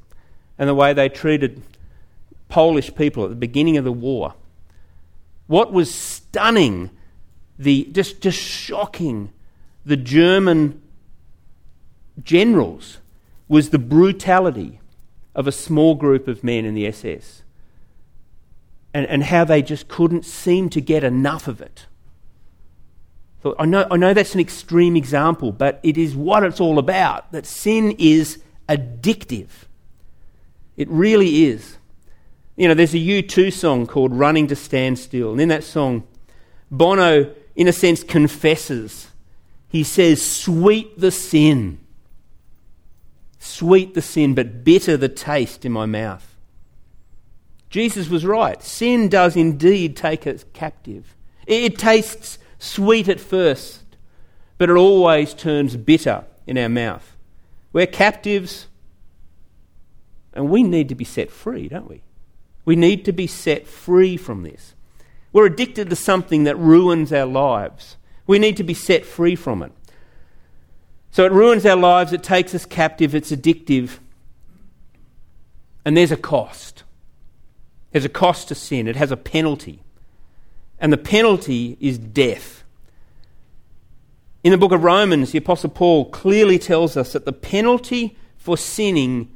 and 0.59 0.69
the 0.69 0.75
way 0.75 0.93
they 0.93 1.09
treated 1.09 1.63
Polish 2.49 2.95
people 2.95 3.25
at 3.25 3.31
the 3.31 3.37
beginning 3.37 3.77
of 3.77 3.85
the 3.85 3.93
war, 3.93 4.35
what 5.47 5.73
was 5.73 5.95
stunning, 5.95 6.91
the, 7.59 7.89
just, 7.93 8.21
just 8.21 8.39
shocking, 8.39 9.33
the 9.87 9.97
German 9.97 10.83
generals 12.23 12.99
was 13.47 13.71
the 13.71 13.79
brutality 13.79 14.81
of 15.35 15.47
a 15.47 15.53
small 15.53 15.95
group 15.95 16.27
of 16.27 16.43
men 16.43 16.65
in 16.65 16.75
the 16.75 16.87
SS 16.87 17.44
and, 18.95 19.07
and 19.07 19.25
how 19.25 19.45
they 19.45 19.61
just 19.61 19.89
couldn't 19.89 20.25
seem 20.25 20.71
to 20.71 20.81
get 20.81 21.05
enough 21.05 21.49
of 21.49 21.61
it. 21.61 21.87
So 23.43 23.55
I, 23.59 23.67
know, 23.67 23.87
I 23.91 23.99
know 23.99 24.15
that's 24.15 24.35
an 24.35 24.41
extreme 24.41 24.97
example, 24.97 25.53
but 25.53 25.81
it 25.83 25.99
is 25.99 26.17
what 26.17 26.43
it's 26.45 26.61
all 26.61 26.79
about 26.79 27.31
that 27.33 27.45
sin 27.45 27.95
is 27.99 28.39
addictive. 28.69 29.49
It 30.79 30.89
really 30.89 31.45
is. 31.45 31.77
You 32.57 32.69
know, 32.69 32.75
there's 32.75 32.95
a 32.95 32.99
U2 32.99 33.53
song 33.53 33.87
called 33.87 34.15
Running 34.15 34.47
to 34.47 34.57
Stand 34.57 34.99
Still, 34.99 35.33
and 35.33 35.41
in 35.41 35.49
that 35.49 35.65
song, 35.65 36.07
Bono, 36.71 37.35
in 37.55 37.69
a 37.69 37.73
sense, 37.73 38.03
confesses. 38.03 39.09
He 39.69 39.83
says, 39.83 40.25
Sweet 40.25 40.99
the 40.99 41.11
sin 41.11 41.85
Sweet 43.45 43.93
the 43.93 44.01
sin, 44.01 44.35
but 44.35 44.65
bitter 44.65 44.97
the 44.97 45.11
taste 45.11 45.67
in 45.67 45.73
my 45.73 45.85
mouth. 45.85 46.34
Jesus 47.75 48.09
was 48.09 48.25
right. 48.25 48.63
Sin 48.63 49.09
does 49.09 49.35
indeed 49.35 49.97
take 49.97 50.29
us 50.29 50.45
captive. 50.53 51.17
It 51.45 51.77
tastes 51.77 52.39
sweet 52.61 53.09
at 53.09 53.19
first, 53.19 53.83
but 54.59 54.71
it 54.71 54.77
always 54.77 55.35
turns 55.35 55.77
bitter 55.77 56.25
in 56.47 56.57
our 56.57 56.69
mouth. 56.69 57.17
We're 57.73 57.89
captives, 57.89 58.69
and 60.35 60.51
we 60.51 60.63
need 60.63 60.89
to 60.91 60.95
be 60.95 61.05
set 61.05 61.33
free, 61.33 61.67
don't 61.67 61.91
we? 61.91 62.03
We 62.65 62.77
need 62.77 63.05
to 63.07 63.13
be 63.13 63.27
set 63.27 63.67
free 63.67 64.17
from 64.17 64.45
this. 64.45 64.77
We're 65.33 65.47
addicted 65.47 65.91
to 65.91 65.97
something 65.97 66.45
that 66.45 66.57
ruins 66.57 67.13
our 67.13 67.27
lives. 67.27 67.97
We 68.25 68.39
need 68.39 68.57
to 68.59 68.63
be 68.63 68.75
set 68.75 69.05
free 69.05 69.35
from 69.35 69.65
it. 69.65 69.73
So 71.11 71.25
it 71.25 71.33
ruins 71.33 71.67
our 71.67 71.75
lives, 71.75 72.13
it 72.13 72.23
takes 72.23 72.55
us 72.55 72.67
captive, 72.67 73.17
it's 73.17 73.33
addictive. 73.33 73.99
And 75.85 75.97
there's 75.97 76.13
a 76.13 76.17
cost. 76.17 76.84
There's 77.95 78.05
a 78.05 78.09
cost 78.09 78.49
to 78.49 78.57
sin, 78.57 78.89
it 78.89 78.97
has 78.97 79.13
a 79.13 79.17
penalty. 79.17 79.79
And 80.81 80.93
the 80.93 80.99
penalty 80.99 81.79
is 81.79 81.97
death. 81.97 82.65
In 84.43 84.51
the 84.51 84.59
book 84.59 84.73
of 84.73 84.83
Romans, 84.83 85.31
the 85.31 85.39
Apostle 85.39 85.71
Paul 85.71 86.07
clearly 86.11 86.59
tells 86.59 86.97
us 86.97 87.13
that 87.13 87.25
the 87.25 87.33
penalty 87.33 88.17
for 88.37 88.59
sinning 88.59 89.31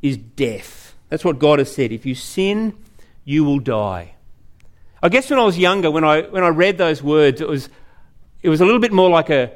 is 0.00 0.16
death. 0.16 0.94
That's 1.10 1.22
what 1.22 1.38
God 1.38 1.58
has 1.58 1.70
said. 1.70 1.92
If 1.92 2.06
you 2.06 2.14
sin, 2.14 2.72
you 3.26 3.44
will 3.44 3.58
die. 3.58 4.14
I 5.02 5.10
guess 5.10 5.28
when 5.28 5.38
I 5.38 5.44
was 5.44 5.58
younger, 5.58 5.90
when 5.90 6.02
I, 6.02 6.22
when 6.22 6.42
I 6.42 6.48
read 6.48 6.78
those 6.78 7.02
words, 7.02 7.42
it 7.42 7.48
was, 7.48 7.68
it 8.42 8.48
was 8.48 8.62
a 8.62 8.64
little 8.64 8.80
bit 8.80 8.90
more 8.90 9.10
like 9.10 9.28
a, 9.28 9.52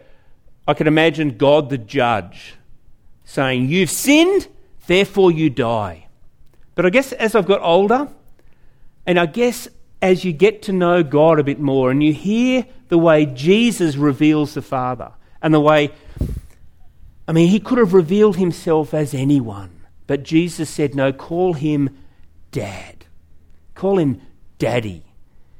I 0.68 0.74
can 0.74 0.86
imagine 0.86 1.38
God 1.38 1.70
the 1.70 1.78
judge 1.78 2.56
saying, 3.24 3.70
You've 3.70 3.88
sinned, 3.88 4.46
therefore 4.88 5.32
you 5.32 5.48
die. 5.48 6.08
But 6.74 6.84
I 6.84 6.90
guess 6.90 7.12
as 7.12 7.34
I've 7.34 7.46
got 7.46 7.62
older, 7.62 8.08
and 9.06 9.18
I 9.18 9.26
guess 9.26 9.68
as 10.00 10.24
you 10.24 10.32
get 10.32 10.62
to 10.62 10.72
know 10.72 11.02
God 11.02 11.38
a 11.38 11.44
bit 11.44 11.60
more 11.60 11.90
and 11.90 12.02
you 12.02 12.12
hear 12.12 12.66
the 12.88 12.98
way 12.98 13.26
Jesus 13.26 13.96
reveals 13.96 14.54
the 14.54 14.62
Father 14.62 15.12
and 15.40 15.54
the 15.54 15.60
way, 15.60 15.90
I 17.26 17.32
mean, 17.32 17.48
he 17.48 17.60
could 17.60 17.78
have 17.78 17.94
revealed 17.94 18.36
himself 18.36 18.92
as 18.92 19.14
anyone, 19.14 19.70
but 20.06 20.22
Jesus 20.22 20.68
said, 20.68 20.94
No, 20.94 21.12
call 21.12 21.54
him 21.54 21.90
Dad. 22.50 23.06
Call 23.74 23.98
him 23.98 24.20
Daddy. 24.58 25.04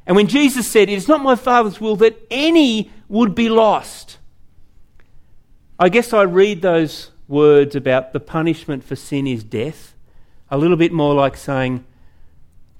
And 0.07 0.17
when 0.17 0.27
Jesus 0.27 0.69
said, 0.69 0.89
It 0.89 0.95
is 0.95 1.09
not 1.09 1.23
my 1.23 1.37
Father's 1.37 1.81
will 1.81 1.97
that 1.97 2.21
any 2.31 2.91
would 3.09 3.35
be 3.35 3.49
lost, 3.49 4.19
I 5.79 5.89
guess 5.89 6.13
I 6.13 6.23
read 6.23 6.63
those 6.63 7.11
words 7.29 7.75
about 7.75 8.13
the 8.13 8.21
punishment 8.21 8.85
for 8.85 8.95
sin 8.97 9.27
is 9.27 9.43
death 9.43 9.95
a 10.51 10.59
little 10.59 10.77
bit 10.77 10.93
more 10.93 11.15
like 11.15 11.35
saying 11.35 11.83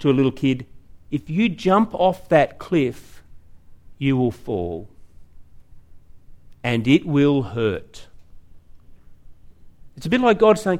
to 0.03 0.09
a 0.09 0.13
little 0.13 0.31
kid, 0.31 0.65
if 1.11 1.29
you 1.29 1.49
jump 1.49 1.93
off 1.93 2.29
that 2.29 2.59
cliff, 2.59 3.23
you 3.97 4.15
will 4.15 4.31
fall. 4.31 4.87
And 6.63 6.87
it 6.87 7.05
will 7.05 7.41
hurt. 7.41 8.07
It's 9.97 10.05
a 10.05 10.09
bit 10.09 10.21
like 10.21 10.39
God 10.39 10.57
saying, 10.57 10.79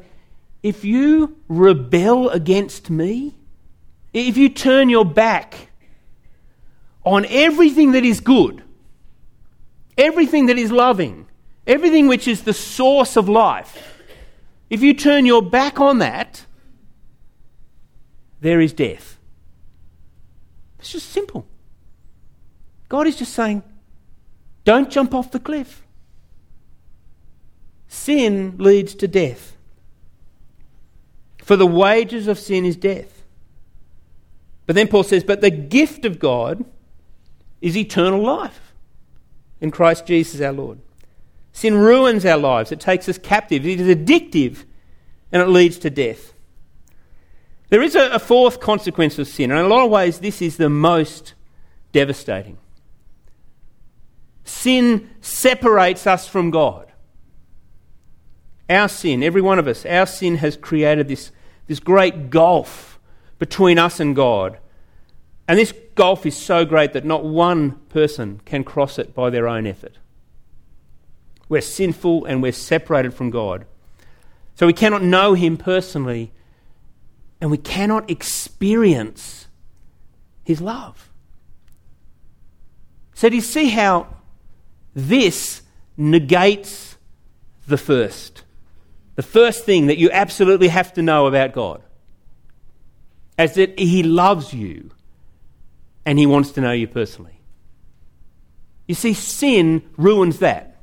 if 0.61 0.85
you 0.85 1.37
rebel 1.47 2.29
against 2.29 2.89
me, 2.89 3.35
if 4.13 4.37
you 4.37 4.47
turn 4.47 4.89
your 4.89 5.03
back 5.03 5.71
on 7.03 7.25
everything 7.25 7.91
that 7.91 8.05
is 8.05 8.21
good, 8.21 8.63
everything 9.97 10.45
that 10.45 10.57
is 10.57 10.71
loving, 10.71 11.27
Everything 11.65 12.07
which 12.07 12.27
is 12.27 12.43
the 12.43 12.53
source 12.53 13.15
of 13.15 13.29
life, 13.29 14.01
if 14.69 14.81
you 14.81 14.93
turn 14.93 15.25
your 15.25 15.41
back 15.41 15.79
on 15.79 15.99
that, 15.99 16.45
there 18.41 18.59
is 18.59 18.73
death. 18.73 19.12
It's 20.83 20.91
just 20.91 21.11
simple. 21.11 21.45
God 22.89 23.07
is 23.07 23.15
just 23.15 23.33
saying, 23.33 23.63
don't 24.65 24.91
jump 24.91 25.13
off 25.13 25.31
the 25.31 25.39
cliff. 25.39 25.81
Sin 27.87 28.55
leads 28.57 28.93
to 28.95 29.07
death. 29.07 29.55
For 31.37 31.55
the 31.55 31.65
wages 31.65 32.27
of 32.27 32.37
sin 32.37 32.65
is 32.65 32.75
death. 32.75 33.23
But 34.65 34.75
then 34.75 34.89
Paul 34.89 35.03
says, 35.03 35.23
but 35.23 35.39
the 35.39 35.49
gift 35.49 36.03
of 36.03 36.19
God 36.19 36.65
is 37.61 37.77
eternal 37.77 38.21
life 38.21 38.73
in 39.61 39.71
Christ 39.71 40.05
Jesus 40.05 40.41
our 40.41 40.51
Lord. 40.51 40.79
Sin 41.53 41.75
ruins 41.75 42.25
our 42.25 42.37
lives, 42.37 42.73
it 42.73 42.81
takes 42.81 43.07
us 43.07 43.17
captive, 43.17 43.65
it 43.65 43.79
is 43.79 43.87
addictive, 43.87 44.65
and 45.31 45.41
it 45.41 45.47
leads 45.47 45.77
to 45.77 45.89
death. 45.89 46.32
There 47.73 47.81
is 47.81 47.95
a, 47.95 48.11
a 48.11 48.19
fourth 48.19 48.59
consequence 48.59 49.17
of 49.17 49.27
sin, 49.27 49.49
and 49.49 49.59
in 49.59 49.65
a 49.65 49.67
lot 49.67 49.83
of 49.83 49.89
ways, 49.89 50.19
this 50.19 50.43
is 50.43 50.57
the 50.57 50.69
most 50.69 51.33
devastating. 51.91 52.59
Sin 54.43 55.09
separates 55.21 56.05
us 56.05 56.27
from 56.27 56.51
God. 56.51 56.91
Our 58.69 58.87
sin, 58.87 59.23
every 59.23 59.41
one 59.41 59.57
of 59.57 59.67
us, 59.67 59.87
our 59.87 60.05
sin 60.05 60.35
has 60.35 60.55
created 60.55 61.07
this, 61.07 61.31
this 61.65 61.79
great 61.79 62.29
gulf 62.29 62.99
between 63.39 63.79
us 63.79 63.99
and 63.99 64.15
God. 64.15 64.59
And 65.47 65.57
this 65.57 65.73
gulf 65.95 66.27
is 66.27 66.37
so 66.37 66.65
great 66.65 66.93
that 66.93 67.05
not 67.05 67.25
one 67.25 67.71
person 67.89 68.39
can 68.45 68.63
cross 68.63 68.99
it 68.99 69.15
by 69.15 69.31
their 69.31 69.47
own 69.47 69.65
effort. 69.65 69.97
We're 71.49 71.61
sinful 71.61 72.25
and 72.25 72.39
we're 72.39 72.51
separated 72.51 73.15
from 73.15 73.31
God. 73.31 73.65
So 74.53 74.67
we 74.67 74.73
cannot 74.73 75.01
know 75.01 75.33
Him 75.33 75.57
personally 75.57 76.33
and 77.43 77.51
we 77.51 77.57
cannot 77.57 78.09
experience 78.09 79.49
His 80.45 80.61
love. 80.61 81.11
So, 83.15 83.27
do 83.27 83.35
you 83.35 83.41
see 83.41 83.67
how 83.67 84.07
this 84.93 85.61
negates 85.97 86.95
the 87.67 87.77
first? 87.77 88.43
The 89.15 89.23
first 89.23 89.65
thing 89.65 89.87
that 89.87 89.97
you 89.97 90.09
absolutely 90.09 90.69
have 90.69 90.93
to 90.93 91.01
know 91.01 91.27
about 91.27 91.51
God 91.51 91.83
is 93.37 93.55
that 93.55 93.77
He 93.77 94.03
loves 94.03 94.53
you 94.53 94.91
and 96.05 96.17
He 96.17 96.25
wants 96.25 96.51
to 96.51 96.61
know 96.61 96.71
you 96.71 96.87
personally. 96.87 97.41
You 98.87 98.95
see, 98.95 99.13
sin 99.13 99.83
ruins 99.97 100.39
that. 100.39 100.77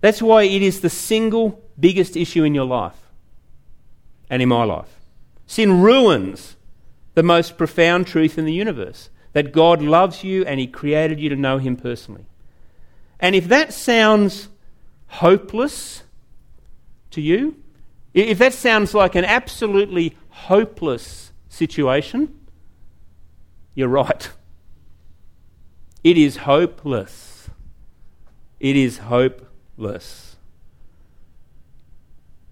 That's 0.00 0.20
why 0.20 0.42
it 0.42 0.62
is 0.62 0.80
the 0.80 0.90
single 0.90 1.62
biggest 1.78 2.16
issue 2.16 2.42
in 2.42 2.56
your 2.56 2.64
life 2.64 3.01
and 4.32 4.40
in 4.40 4.48
my 4.48 4.64
life. 4.64 4.98
Sin 5.46 5.82
ruins 5.82 6.56
the 7.12 7.22
most 7.22 7.58
profound 7.58 8.06
truth 8.06 8.38
in 8.38 8.46
the 8.46 8.52
universe 8.54 9.10
that 9.34 9.52
God 9.52 9.82
loves 9.82 10.24
you 10.24 10.42
and 10.46 10.58
He 10.58 10.66
created 10.66 11.20
you 11.20 11.28
to 11.28 11.36
know 11.36 11.58
Him 11.58 11.76
personally. 11.76 12.24
And 13.20 13.36
if 13.36 13.48
that 13.48 13.74
sounds 13.74 14.48
hopeless 15.08 16.02
to 17.10 17.20
you, 17.20 17.62
if 18.14 18.38
that 18.38 18.54
sounds 18.54 18.94
like 18.94 19.14
an 19.14 19.26
absolutely 19.26 20.16
hopeless 20.30 21.32
situation, 21.50 22.34
you're 23.74 23.88
right. 23.88 24.30
It 26.02 26.16
is 26.16 26.38
hopeless. 26.38 27.50
It 28.60 28.76
is 28.76 28.96
hopeless. 28.96 30.31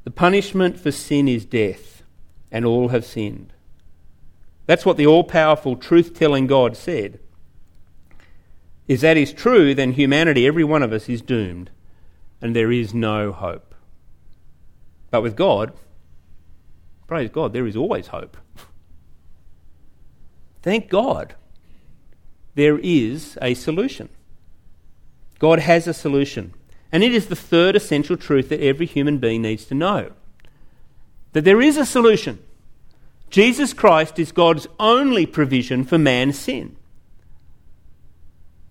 The 0.04 0.10
punishment 0.10 0.78
for 0.78 0.90
sin 0.90 1.28
is 1.28 1.44
death, 1.44 2.02
and 2.50 2.64
all 2.64 2.88
have 2.88 3.04
sinned. 3.04 3.52
That's 4.66 4.86
what 4.86 4.96
the 4.96 5.06
all 5.06 5.24
powerful, 5.24 5.76
truth 5.76 6.14
telling 6.14 6.46
God 6.46 6.76
said. 6.76 7.20
If 8.88 9.00
that 9.02 9.16
is 9.16 9.32
true, 9.32 9.74
then 9.74 9.92
humanity, 9.92 10.46
every 10.46 10.64
one 10.64 10.82
of 10.82 10.92
us, 10.92 11.08
is 11.08 11.22
doomed, 11.22 11.70
and 12.40 12.56
there 12.56 12.72
is 12.72 12.94
no 12.94 13.32
hope. 13.32 13.74
But 15.10 15.22
with 15.22 15.36
God, 15.36 15.72
praise 17.06 17.30
God, 17.30 17.52
there 17.52 17.66
is 17.66 17.76
always 17.76 18.08
hope. 18.08 18.36
Thank 20.62 20.88
God 20.88 21.34
there 22.54 22.78
is 22.78 23.38
a 23.40 23.54
solution. 23.54 24.08
God 25.38 25.58
has 25.58 25.86
a 25.86 25.94
solution. 25.94 26.52
And 26.92 27.02
it 27.04 27.14
is 27.14 27.26
the 27.26 27.36
third 27.36 27.76
essential 27.76 28.16
truth 28.16 28.48
that 28.48 28.60
every 28.60 28.86
human 28.86 29.18
being 29.18 29.42
needs 29.42 29.64
to 29.66 29.74
know 29.74 30.12
that 31.32 31.44
there 31.44 31.60
is 31.60 31.76
a 31.76 31.86
solution. 31.86 32.40
Jesus 33.30 33.72
Christ 33.72 34.18
is 34.18 34.32
God's 34.32 34.66
only 34.80 35.26
provision 35.26 35.84
for 35.84 35.96
man's 35.96 36.38
sin. 36.38 36.76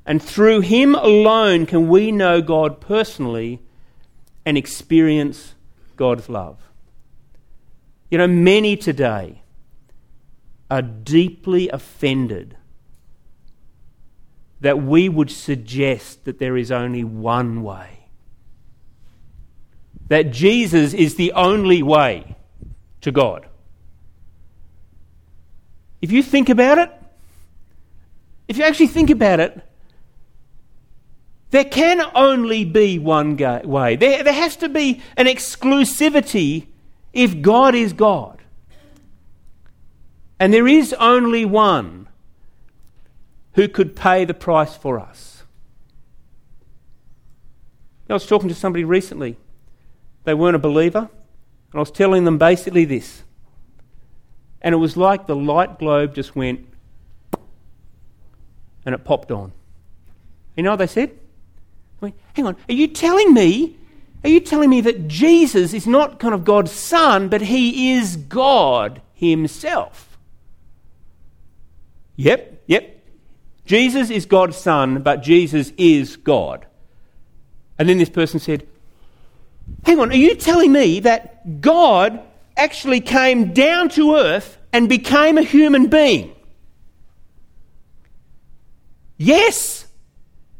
And 0.05 0.21
through 0.21 0.61
him 0.61 0.95
alone 0.95 1.65
can 1.65 1.87
we 1.87 2.11
know 2.11 2.41
God 2.41 2.81
personally 2.81 3.61
and 4.45 4.57
experience 4.57 5.53
God's 5.95 6.27
love. 6.27 6.57
You 8.09 8.17
know, 8.17 8.27
many 8.27 8.75
today 8.75 9.43
are 10.69 10.81
deeply 10.81 11.69
offended 11.69 12.57
that 14.61 14.81
we 14.81 15.07
would 15.07 15.31
suggest 15.31 16.25
that 16.25 16.39
there 16.39 16.57
is 16.57 16.71
only 16.71 17.03
one 17.03 17.63
way. 17.63 17.98
That 20.09 20.31
Jesus 20.31 20.93
is 20.93 21.15
the 21.15 21.31
only 21.31 21.81
way 21.81 22.35
to 23.01 23.11
God. 23.11 23.47
If 26.01 26.11
you 26.11 26.21
think 26.21 26.49
about 26.49 26.77
it, 26.77 26.91
if 28.47 28.57
you 28.57 28.63
actually 28.63 28.87
think 28.87 29.09
about 29.09 29.39
it, 29.39 29.61
there 31.51 31.65
can 31.65 32.01
only 32.13 32.63
be 32.63 32.99
one 32.99 33.37
way. 33.37 33.95
There, 33.95 34.23
there 34.23 34.33
has 34.33 34.55
to 34.57 34.69
be 34.69 35.01
an 35.17 35.25
exclusivity 35.25 36.67
if 37.11 37.41
God 37.41 37.73
is 37.73 37.93
God. 37.93 38.41
And 40.39 40.53
there 40.53 40.67
is 40.67 40.93
only 40.93 41.43
one 41.43 42.07
who 43.53 43.67
could 43.67 43.95
pay 43.95 44.25
the 44.25 44.33
price 44.33 44.75
for 44.75 44.99
us. 44.99 45.43
I 48.09 48.13
was 48.13 48.25
talking 48.25 48.49
to 48.49 48.55
somebody 48.55 48.83
recently. 48.83 49.37
They 50.23 50.33
weren't 50.33 50.55
a 50.55 50.59
believer, 50.59 51.09
and 51.71 51.75
I 51.75 51.79
was 51.79 51.91
telling 51.91 52.25
them 52.25 52.37
basically 52.37 52.85
this. 52.85 53.23
And 54.61 54.73
it 54.73 54.77
was 54.77 54.97
like 54.97 55.27
the 55.27 55.35
light 55.35 55.79
globe 55.79 56.13
just 56.13 56.35
went 56.35 56.65
and 58.85 58.93
it 58.93 59.03
popped 59.03 59.31
on. 59.31 59.51
You 60.55 60.63
know 60.63 60.71
what 60.71 60.77
they 60.77 60.87
said? 60.87 61.17
I 62.01 62.05
mean, 62.05 62.13
hang 62.33 62.47
on, 62.47 62.55
are 62.67 62.73
you 62.73 62.87
telling 62.87 63.33
me? 63.33 63.77
Are 64.23 64.29
you 64.29 64.41
telling 64.41 64.69
me 64.69 64.81
that 64.81 65.07
Jesus 65.07 65.73
is 65.73 65.87
not 65.87 66.19
kind 66.19 66.33
of 66.33 66.43
God's 66.43 66.71
son, 66.71 67.29
but 67.29 67.41
he 67.41 67.93
is 67.93 68.17
God 68.17 69.01
himself? 69.13 70.17
Yep, 72.17 72.63
yep. 72.67 73.01
Jesus 73.65 74.09
is 74.09 74.25
God's 74.25 74.57
son, 74.57 75.03
but 75.03 75.21
Jesus 75.21 75.71
is 75.77 76.17
God. 76.17 76.65
And 77.77 77.87
then 77.87 77.97
this 77.97 78.09
person 78.09 78.41
said, 78.41 78.67
Hang 79.85 79.99
on, 79.99 80.11
are 80.11 80.15
you 80.15 80.35
telling 80.35 80.71
me 80.71 80.99
that 81.01 81.61
God 81.61 82.21
actually 82.55 83.01
came 83.01 83.53
down 83.53 83.89
to 83.89 84.15
earth 84.15 84.57
and 84.71 84.87
became 84.87 85.37
a 85.37 85.43
human 85.43 85.87
being? 85.87 86.35
Yes, 89.17 89.87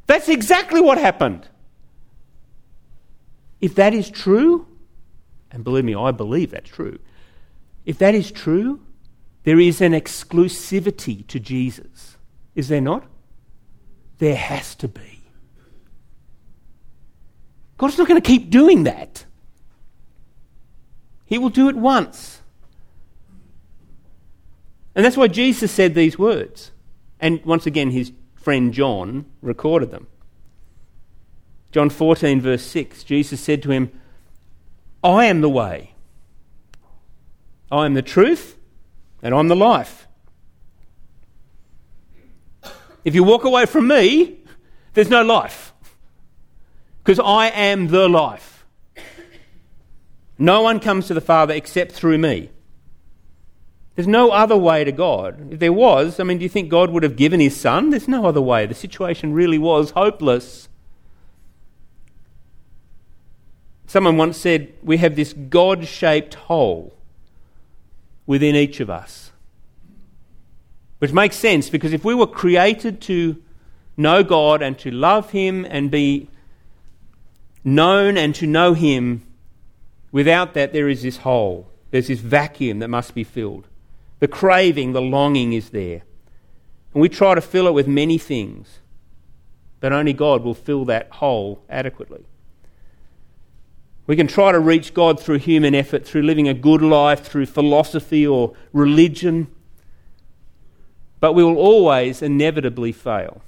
that's 0.08 0.28
exactly 0.30 0.82
what 0.82 0.98
happened. 0.98 1.48
If 3.62 3.76
that 3.76 3.93
is 3.93 4.10
true, 4.10 4.67
and 5.52 5.63
believe 5.63 5.86
me, 5.86 5.95
I 5.95 6.12
believe 6.12 6.52
that's 6.52 6.69
true, 6.69 7.00
if 7.86 7.98
that 8.00 8.15
is 8.15 8.32
true, 8.32 8.82
there 9.43 9.60
is 9.60 9.82
an 9.82 9.93
exclusivity 9.93 11.26
to 11.28 11.39
Jesus. 11.39 12.17
Is 12.56 12.67
there 12.67 12.82
not? 12.82 13.06
There 14.17 14.36
has 14.36 14.76
to 14.76 14.88
be. 14.88 15.19
God's 17.80 17.98
not 17.98 18.08
going 18.10 18.22
to 18.22 18.28
keep 18.28 18.50
doing 18.50 18.84
that. 18.84 19.26
He 21.26 21.38
will 21.38 21.50
do 21.50 21.70
it 21.70 21.78
once. 21.78 22.42
And 24.94 25.06
that's 25.06 25.15
why 25.15 25.30
Jesus 25.30 25.72
said 25.72 25.96
these 25.96 26.20
words. 26.20 26.72
And 27.22 27.44
once 27.46 27.65
again, 27.65 27.92
his 27.92 28.12
friend 28.36 28.74
John 28.74 29.26
recorded 29.42 29.92
them. 29.92 30.08
John 31.72 31.89
14, 31.89 32.42
verse 32.42 32.63
6, 32.63 33.06
Jesus 33.06 33.39
said 33.39 33.63
to 33.63 33.72
him, 33.72 33.92
I 35.02 35.26
am 35.26 35.39
the 35.39 35.50
way, 35.50 35.94
I 37.72 37.86
am 37.86 37.94
the 37.94 38.02
truth, 38.02 38.58
and 39.24 39.34
I'm 39.34 39.48
the 39.48 39.56
life. 39.56 40.08
If 43.06 43.15
you 43.15 43.24
walk 43.24 43.46
away 43.46 43.65
from 43.65 43.88
me, 43.88 44.39
there's 44.96 45.10
no 45.10 45.24
life. 45.24 45.69
Because 47.10 47.26
I 47.26 47.48
am 47.48 47.88
the 47.88 48.08
life. 48.08 48.67
No 50.38 50.62
one 50.62 50.80
comes 50.80 51.08
to 51.08 51.15
the 51.15 51.22
Father 51.22 51.56
except 51.56 51.91
through 51.91 52.19
me. 52.19 52.52
There's 53.95 54.08
no 54.08 54.30
other 54.30 54.56
way 54.56 54.84
to 54.84 54.91
God. 54.91 55.54
If 55.54 55.58
there 55.58 55.74
was, 55.74 56.19
I 56.19 56.24
mean, 56.24 56.38
do 56.38 56.43
you 56.43 56.50
think 56.50 56.69
God 56.69 56.91
would 56.91 57.02
have 57.02 57.15
given 57.15 57.39
his 57.39 57.60
son? 57.60 57.89
There's 57.89 58.08
no 58.08 58.28
other 58.28 58.43
way. 58.43 58.67
The 58.67 58.76
situation 58.76 59.34
really 59.34 59.58
was 59.58 59.89
hopeless. 59.89 60.69
Someone 63.88 64.17
once 64.17 64.38
said, 64.38 64.72
We 64.84 64.98
have 64.98 65.15
this 65.15 65.34
God 65.34 65.88
shaped 65.88 66.36
hole 66.36 66.95
within 68.28 68.56
each 68.56 68.80
of 68.82 68.91
us. 68.91 69.32
Which 71.00 71.12
makes 71.12 71.38
sense 71.38 71.72
because 71.72 71.91
if 71.91 72.06
we 72.06 72.13
were 72.13 72.28
created 72.28 73.02
to 73.02 73.41
know 73.98 74.22
God 74.24 74.62
and 74.62 74.78
to 74.78 74.91
love 74.91 75.32
Him 75.32 75.65
and 75.67 75.89
be 75.89 76.30
known 77.63 78.17
and 78.17 78.34
to 78.36 78.48
know 78.48 78.74
Him, 78.74 79.26
without 80.12 80.54
that, 80.54 80.74
there 80.74 80.89
is 80.89 81.02
this 81.02 81.17
hole. 81.17 81.69
There's 81.91 82.08
this 82.08 82.19
vacuum 82.19 82.80
that 82.80 82.88
must 82.88 83.15
be 83.15 83.24
filled. 83.24 83.67
The 84.19 84.28
craving, 84.28 84.93
the 84.93 85.02
longing 85.02 85.54
is 85.54 85.69
there. 85.69 86.04
And 86.93 87.02
we 87.02 87.10
try 87.10 87.36
to 87.36 87.41
fill 87.41 87.67
it 87.67 87.74
with 87.74 87.88
many 87.88 88.17
things, 88.17 88.80
but 89.80 89.93
only 89.93 90.13
God 90.13 90.43
will 90.43 90.54
fill 90.54 90.86
that 90.86 91.10
hole 91.12 91.63
adequately. 91.69 92.26
We 94.08 94.15
can 94.15 94.28
try 94.28 94.52
to 94.52 94.60
reach 94.60 94.93
God 94.93 95.19
through 95.19 95.39
human 95.39 95.76
effort, 95.76 96.06
through 96.06 96.24
living 96.24 96.48
a 96.48 96.54
good 96.54 96.82
life, 96.82 97.24
through 97.24 97.45
philosophy 97.45 98.26
or 98.26 98.54
religion 98.74 99.48
but 101.19 101.34
we 101.34 101.43
will 101.43 101.58
always 101.58 102.22
inevitably 102.22 102.91
fail. 102.91 103.41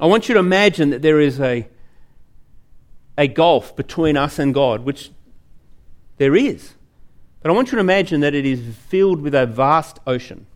I 0.00 0.06
want 0.06 0.28
you 0.28 0.34
to 0.34 0.40
imagine 0.40 0.90
that 0.90 1.02
there 1.02 1.20
is 1.20 1.40
a, 1.40 1.68
a 3.16 3.28
gulf 3.28 3.76
between 3.76 4.16
us 4.16 4.38
and 4.38 4.54
God, 4.54 4.84
which 4.84 5.10
there 6.16 6.34
is. 6.34 6.74
But 7.40 7.50
I 7.50 7.54
want 7.54 7.68
you 7.68 7.76
to 7.76 7.80
imagine 7.80 8.20
that 8.20 8.34
it 8.34 8.46
is 8.46 8.60
filled 8.88 9.20
with 9.20 9.34
a 9.34 9.46
vast 9.46 9.98
ocean. 10.06 10.46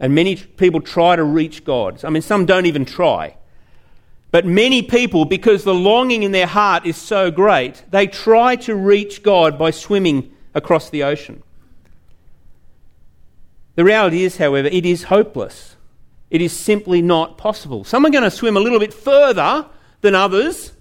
And 0.00 0.14
many 0.14 0.36
people 0.36 0.80
try 0.80 1.16
to 1.16 1.24
reach 1.24 1.64
God. 1.64 2.04
I 2.04 2.10
mean, 2.10 2.22
some 2.22 2.46
don't 2.46 2.66
even 2.66 2.84
try. 2.84 3.36
But 4.30 4.46
many 4.46 4.82
people, 4.82 5.24
because 5.24 5.64
the 5.64 5.74
longing 5.74 6.22
in 6.22 6.32
their 6.32 6.46
heart 6.46 6.86
is 6.86 6.96
so 6.96 7.30
great, 7.30 7.82
they 7.90 8.06
try 8.06 8.56
to 8.56 8.74
reach 8.74 9.22
God 9.22 9.58
by 9.58 9.70
swimming 9.70 10.32
across 10.54 10.90
the 10.90 11.02
ocean. 11.02 11.42
The 13.74 13.84
reality 13.84 14.24
is, 14.24 14.36
however, 14.36 14.68
it 14.68 14.84
is 14.84 15.04
hopeless. 15.04 15.76
It 16.30 16.42
is 16.42 16.52
simply 16.52 17.00
not 17.00 17.38
possible. 17.38 17.84
Some 17.84 18.04
are 18.04 18.10
going 18.10 18.24
to 18.24 18.30
swim 18.30 18.56
a 18.56 18.60
little 18.60 18.78
bit 18.78 18.92
further 18.92 19.66
than 20.00 20.14
others. 20.14 20.72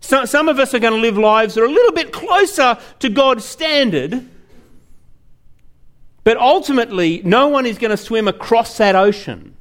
some 0.00 0.48
of 0.48 0.58
us 0.58 0.74
are 0.74 0.78
going 0.78 0.94
to 0.94 1.00
live 1.00 1.16
lives 1.18 1.54
that 1.54 1.62
are 1.62 1.66
a 1.66 1.70
little 1.70 1.92
bit 1.92 2.12
closer 2.12 2.78
to 2.98 3.08
God's 3.08 3.44
standard. 3.44 4.28
But 6.24 6.36
ultimately, 6.38 7.22
no 7.24 7.48
one 7.48 7.66
is 7.66 7.78
going 7.78 7.92
to 7.92 7.96
swim 7.96 8.26
across 8.26 8.76
that 8.78 8.96
ocean. 8.96 9.56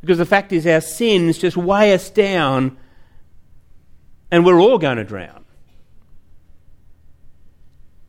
Because 0.00 0.18
the 0.18 0.26
fact 0.26 0.52
is, 0.52 0.66
our 0.66 0.80
sins 0.80 1.36
just 1.36 1.56
weigh 1.56 1.92
us 1.92 2.08
down, 2.08 2.78
and 4.30 4.46
we're 4.46 4.60
all 4.60 4.78
going 4.78 4.96
to 4.96 5.04
drown. 5.04 5.44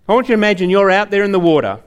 I 0.08 0.14
want 0.14 0.30
you 0.30 0.36
to 0.36 0.40
imagine 0.40 0.70
you're 0.70 0.90
out 0.90 1.12
there 1.12 1.24
in 1.24 1.32
the 1.34 1.40
water. 1.40 1.82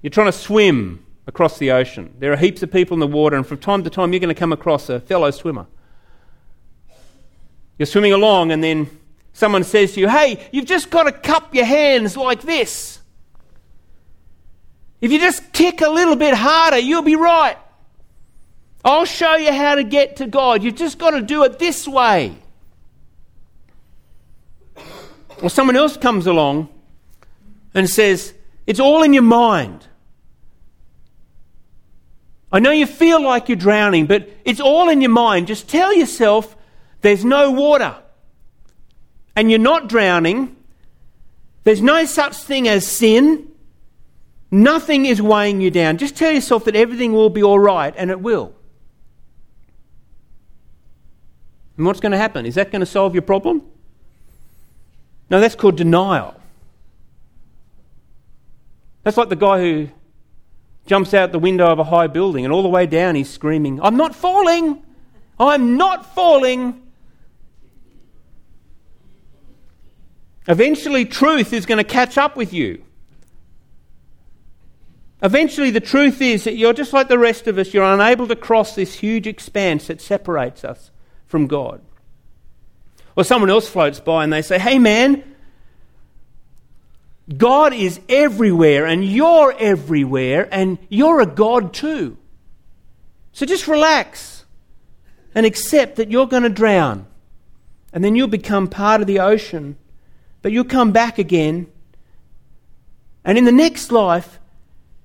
You're 0.00 0.10
trying 0.10 0.26
to 0.26 0.32
swim 0.32 1.04
across 1.28 1.58
the 1.58 1.70
ocean. 1.70 2.14
There 2.18 2.32
are 2.32 2.36
heaps 2.36 2.62
of 2.62 2.72
people 2.72 2.94
in 2.94 3.00
the 3.00 3.06
water, 3.06 3.36
and 3.36 3.46
from 3.46 3.58
time 3.58 3.84
to 3.84 3.90
time 3.90 4.12
you're 4.12 4.18
going 4.18 4.34
to 4.34 4.38
come 4.38 4.52
across 4.52 4.88
a 4.88 4.98
fellow 4.98 5.30
swimmer. 5.30 5.66
You're 7.78 7.86
swimming 7.86 8.14
along, 8.14 8.50
and 8.50 8.64
then 8.64 8.88
someone 9.34 9.62
says 9.62 9.92
to 9.92 10.00
you, 10.00 10.08
Hey, 10.08 10.48
you've 10.50 10.64
just 10.64 10.90
got 10.90 11.04
to 11.04 11.12
cup 11.12 11.54
your 11.54 11.66
hands 11.66 12.16
like 12.16 12.40
this. 12.40 13.00
If 15.02 15.12
you 15.12 15.20
just 15.20 15.52
kick 15.52 15.82
a 15.82 15.90
little 15.90 16.16
bit 16.16 16.34
harder, 16.34 16.78
you'll 16.78 17.02
be 17.02 17.14
right. 17.14 17.58
I'll 18.82 19.04
show 19.04 19.36
you 19.36 19.52
how 19.52 19.74
to 19.74 19.84
get 19.84 20.16
to 20.16 20.26
God. 20.26 20.62
You've 20.62 20.76
just 20.76 20.98
got 20.98 21.10
to 21.10 21.20
do 21.20 21.44
it 21.44 21.58
this 21.58 21.86
way. 21.86 22.34
Or 25.42 25.50
someone 25.50 25.76
else 25.76 25.96
comes 25.98 26.26
along 26.26 26.70
and 27.74 27.88
says, 27.88 28.32
It's 28.66 28.80
all 28.80 29.02
in 29.02 29.12
your 29.12 29.22
mind. 29.22 29.87
I 32.50 32.60
know 32.60 32.70
you 32.70 32.86
feel 32.86 33.22
like 33.22 33.48
you're 33.48 33.56
drowning, 33.56 34.06
but 34.06 34.28
it's 34.44 34.60
all 34.60 34.88
in 34.88 35.00
your 35.00 35.10
mind. 35.10 35.46
Just 35.46 35.68
tell 35.68 35.94
yourself 35.94 36.56
there's 37.02 37.24
no 37.24 37.50
water 37.50 37.96
and 39.36 39.50
you're 39.50 39.58
not 39.58 39.88
drowning. 39.88 40.56
There's 41.64 41.82
no 41.82 42.04
such 42.06 42.34
thing 42.36 42.66
as 42.66 42.86
sin. 42.86 43.48
Nothing 44.50 45.04
is 45.04 45.20
weighing 45.20 45.60
you 45.60 45.70
down. 45.70 45.98
Just 45.98 46.16
tell 46.16 46.32
yourself 46.32 46.64
that 46.64 46.74
everything 46.74 47.12
will 47.12 47.28
be 47.28 47.42
all 47.42 47.58
right, 47.58 47.94
and 47.96 48.10
it 48.10 48.20
will. 48.20 48.54
And 51.76 51.86
what's 51.86 52.00
going 52.00 52.12
to 52.12 52.18
happen? 52.18 52.46
Is 52.46 52.54
that 52.54 52.72
going 52.72 52.80
to 52.80 52.86
solve 52.86 53.14
your 53.14 53.22
problem? 53.22 53.62
No, 55.30 55.38
that's 55.38 55.54
called 55.54 55.76
denial. 55.76 56.34
That's 59.04 59.16
like 59.16 59.28
the 59.28 59.36
guy 59.36 59.60
who 59.60 59.88
jumps 60.88 61.14
out 61.14 61.30
the 61.30 61.38
window 61.38 61.66
of 61.66 61.78
a 61.78 61.84
high 61.84 62.06
building 62.06 62.44
and 62.44 62.52
all 62.52 62.62
the 62.62 62.68
way 62.68 62.86
down 62.86 63.14
he's 63.14 63.30
screaming, 63.30 63.80
I'm 63.80 63.96
not 63.96 64.14
falling! 64.14 64.82
I'm 65.38 65.76
not 65.76 66.14
falling! 66.14 66.82
Eventually, 70.48 71.04
truth 71.04 71.52
is 71.52 71.66
going 71.66 71.76
to 71.78 71.84
catch 71.84 72.16
up 72.16 72.34
with 72.34 72.54
you. 72.54 72.82
Eventually, 75.22 75.70
the 75.70 75.80
truth 75.80 76.22
is 76.22 76.44
that 76.44 76.56
you're 76.56 76.72
just 76.72 76.92
like 76.92 77.08
the 77.08 77.18
rest 77.18 77.46
of 77.46 77.58
us. 77.58 77.74
You're 77.74 77.84
unable 77.84 78.26
to 78.28 78.36
cross 78.36 78.74
this 78.74 78.94
huge 78.94 79.26
expanse 79.26 79.88
that 79.88 80.00
separates 80.00 80.64
us 80.64 80.90
from 81.26 81.48
God. 81.48 81.82
Or 83.14 83.24
someone 83.24 83.50
else 83.50 83.68
floats 83.68 84.00
by 84.00 84.24
and 84.24 84.32
they 84.32 84.42
say, 84.42 84.58
Hey, 84.58 84.78
man, 84.78 85.22
God 87.36 87.74
is 87.74 88.00
everywhere 88.08 88.86
and 88.86 89.04
you're 89.04 89.54
everywhere 89.58 90.48
and 90.50 90.78
you're 90.88 91.20
a 91.20 91.26
God 91.26 91.74
too. 91.74 92.16
So 93.32 93.44
just 93.44 93.68
relax 93.68 94.44
and 95.34 95.44
accept 95.44 95.96
that 95.96 96.10
you're 96.10 96.26
going 96.26 96.42
to 96.44 96.48
drown. 96.48 97.06
And 97.92 98.02
then 98.02 98.16
you'll 98.16 98.28
become 98.28 98.68
part 98.68 99.00
of 99.00 99.06
the 99.06 99.20
ocean 99.20 99.76
but 100.42 100.52
you'll 100.52 100.64
come 100.64 100.92
back 100.92 101.18
again. 101.18 101.66
And 103.24 103.36
in 103.36 103.44
the 103.44 103.52
next 103.52 103.90
life, 103.92 104.38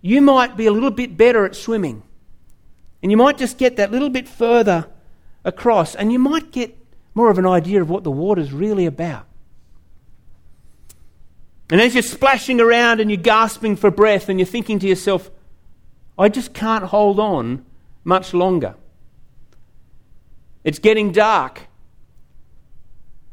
you 0.01 0.21
might 0.21 0.55
be 0.55 0.65
a 0.65 0.71
little 0.71 0.91
bit 0.91 1.17
better 1.17 1.45
at 1.45 1.55
swimming. 1.55 2.03
And 3.01 3.12
you 3.12 3.17
might 3.17 3.38
just 3.38 3.57
get 3.57 3.77
that 3.77 3.91
little 3.91 4.09
bit 4.09 4.27
further 4.27 4.88
across, 5.43 5.95
and 5.95 6.12
you 6.12 6.19
might 6.19 6.51
get 6.51 6.77
more 7.13 7.29
of 7.29 7.38
an 7.38 7.45
idea 7.45 7.81
of 7.81 7.89
what 7.89 8.03
the 8.03 8.12
water's 8.12 8.53
really 8.53 8.86
about. 8.86 9.25
And 11.73 11.81
as 11.81 11.95
you're 11.95 12.03
splashing 12.03 12.62
around 12.62 12.99
and 12.99 13.09
you're 13.09 13.17
gasping 13.17 13.75
for 13.75 13.89
breath, 13.89 14.29
and 14.29 14.38
you're 14.38 14.45
thinking 14.45 14.77
to 14.77 14.88
yourself, 14.88 15.31
I 16.19 16.29
just 16.29 16.53
can't 16.53 16.83
hold 16.83 17.19
on 17.19 17.65
much 18.03 18.31
longer. 18.31 18.75
It's 20.63 20.77
getting 20.77 21.12
dark, 21.12 21.62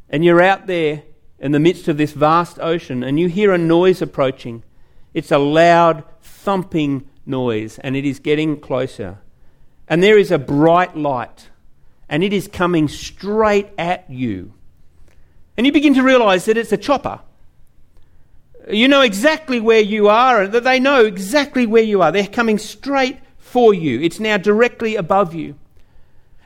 and 0.09 0.25
you're 0.25 0.41
out 0.41 0.67
there 0.67 1.03
in 1.39 1.53
the 1.53 1.61
midst 1.61 1.87
of 1.87 1.99
this 1.99 2.13
vast 2.13 2.59
ocean 2.61 3.03
and 3.03 3.21
you 3.21 3.29
hear 3.29 3.53
a 3.53 3.59
noise 3.59 4.01
approaching. 4.01 4.63
It's 5.13 5.31
a 5.31 5.37
loud, 5.37 6.03
thumping 6.23 7.11
noise 7.27 7.79
and 7.81 7.95
it 7.95 8.07
is 8.07 8.21
getting 8.21 8.59
closer. 8.59 9.19
And 9.87 10.03
there 10.03 10.17
is 10.17 10.31
a 10.31 10.39
bright 10.39 10.97
light 10.97 11.51
and 12.09 12.25
it 12.25 12.33
is 12.33 12.49
coming 12.49 12.89
straight 12.89 13.69
at 13.77 14.09
you. 14.09 14.55
And 15.59 15.67
you 15.67 15.73
begin 15.73 15.93
to 15.93 16.03
realize 16.03 16.47
that 16.47 16.57
it's 16.57 16.73
a 16.73 16.79
chopper. 16.79 17.21
You 18.73 18.89
know 18.89 19.01
exactly 19.03 19.61
where 19.61 19.81
you 19.81 20.09
are, 20.09 20.43
and 20.43 20.53
that 20.53 20.65
they 20.65 20.81
know 20.81 21.05
exactly 21.05 21.67
where 21.67 21.83
you 21.83 22.03
are. 22.03 22.13
They're 22.13 22.27
coming 22.27 22.59
straight 22.59 23.19
for 23.39 23.75
you. 23.75 24.01
It's 24.01 24.21
now 24.21 24.37
directly 24.37 24.97
above 24.97 25.35
you. 25.35 25.57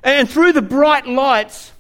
And 0.03 0.29
through 0.29 0.53
the 0.53 0.63
bright 0.63 1.07
lights, 1.07 1.73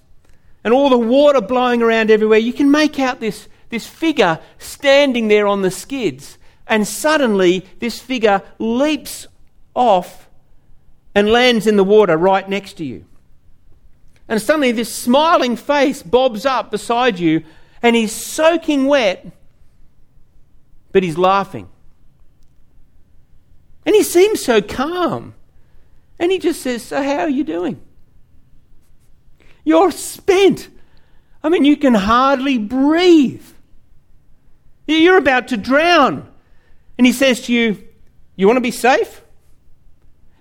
and 0.64 0.72
all 0.72 0.88
the 0.88 0.98
water 0.98 1.40
blowing 1.40 1.82
around 1.82 2.10
everywhere, 2.10 2.38
you 2.38 2.52
can 2.52 2.70
make 2.70 2.98
out 2.98 3.20
this, 3.20 3.48
this 3.68 3.86
figure 3.86 4.40
standing 4.58 5.28
there 5.28 5.46
on 5.46 5.62
the 5.62 5.70
skids. 5.70 6.38
And 6.66 6.88
suddenly, 6.88 7.66
this 7.80 8.00
figure 8.00 8.42
leaps 8.58 9.26
off 9.74 10.28
and 11.14 11.30
lands 11.30 11.66
in 11.66 11.76
the 11.76 11.84
water 11.84 12.16
right 12.16 12.48
next 12.48 12.74
to 12.74 12.84
you. 12.84 13.04
And 14.26 14.40
suddenly, 14.40 14.72
this 14.72 14.92
smiling 14.92 15.56
face 15.56 16.02
bobs 16.02 16.46
up 16.46 16.70
beside 16.70 17.18
you, 17.18 17.44
and 17.82 17.94
he's 17.94 18.12
soaking 18.12 18.86
wet, 18.86 19.26
but 20.94 21.02
he's 21.02 21.18
laughing. 21.18 21.68
And 23.84 23.96
he 23.96 24.04
seems 24.04 24.40
so 24.40 24.62
calm. 24.62 25.34
And 26.20 26.30
he 26.30 26.38
just 26.38 26.62
says, 26.62 26.84
So, 26.84 27.02
how 27.02 27.22
are 27.22 27.28
you 27.28 27.42
doing? 27.42 27.80
You're 29.64 29.90
spent. 29.90 30.68
I 31.42 31.48
mean, 31.48 31.64
you 31.64 31.76
can 31.76 31.94
hardly 31.94 32.58
breathe. 32.58 33.44
You're 34.86 35.18
about 35.18 35.48
to 35.48 35.56
drown. 35.56 36.30
And 36.96 37.04
he 37.04 37.12
says 37.12 37.40
to 37.46 37.52
you, 37.52 37.82
You 38.36 38.46
want 38.46 38.58
to 38.58 38.62
be 38.62 38.70
safe? 38.70 39.20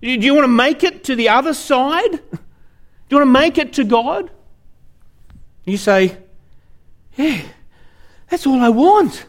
Do 0.04 0.10
you 0.12 0.36
want 0.36 0.44
to 0.44 0.50
make 0.50 0.84
it 0.84 1.06
to 1.06 1.16
the 1.16 1.30
other 1.30 1.56
side? 1.56 2.12
Do 2.12 2.38
you 3.10 3.18
want 3.18 3.28
to 3.28 3.42
make 3.42 3.58
it 3.58 3.74
to 3.74 3.84
God? 3.84 4.30
You 5.66 5.78
say, 5.78 6.16
Yeah, 7.16 7.42
that's 8.30 8.46
all 8.46 8.62
I 8.62 8.70
want. 8.70 9.26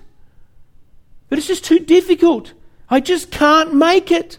But 1.34 1.38
it's 1.40 1.48
just 1.48 1.64
too 1.64 1.80
difficult. 1.80 2.52
I 2.88 3.00
just 3.00 3.32
can't 3.32 3.74
make 3.74 4.12
it. 4.12 4.38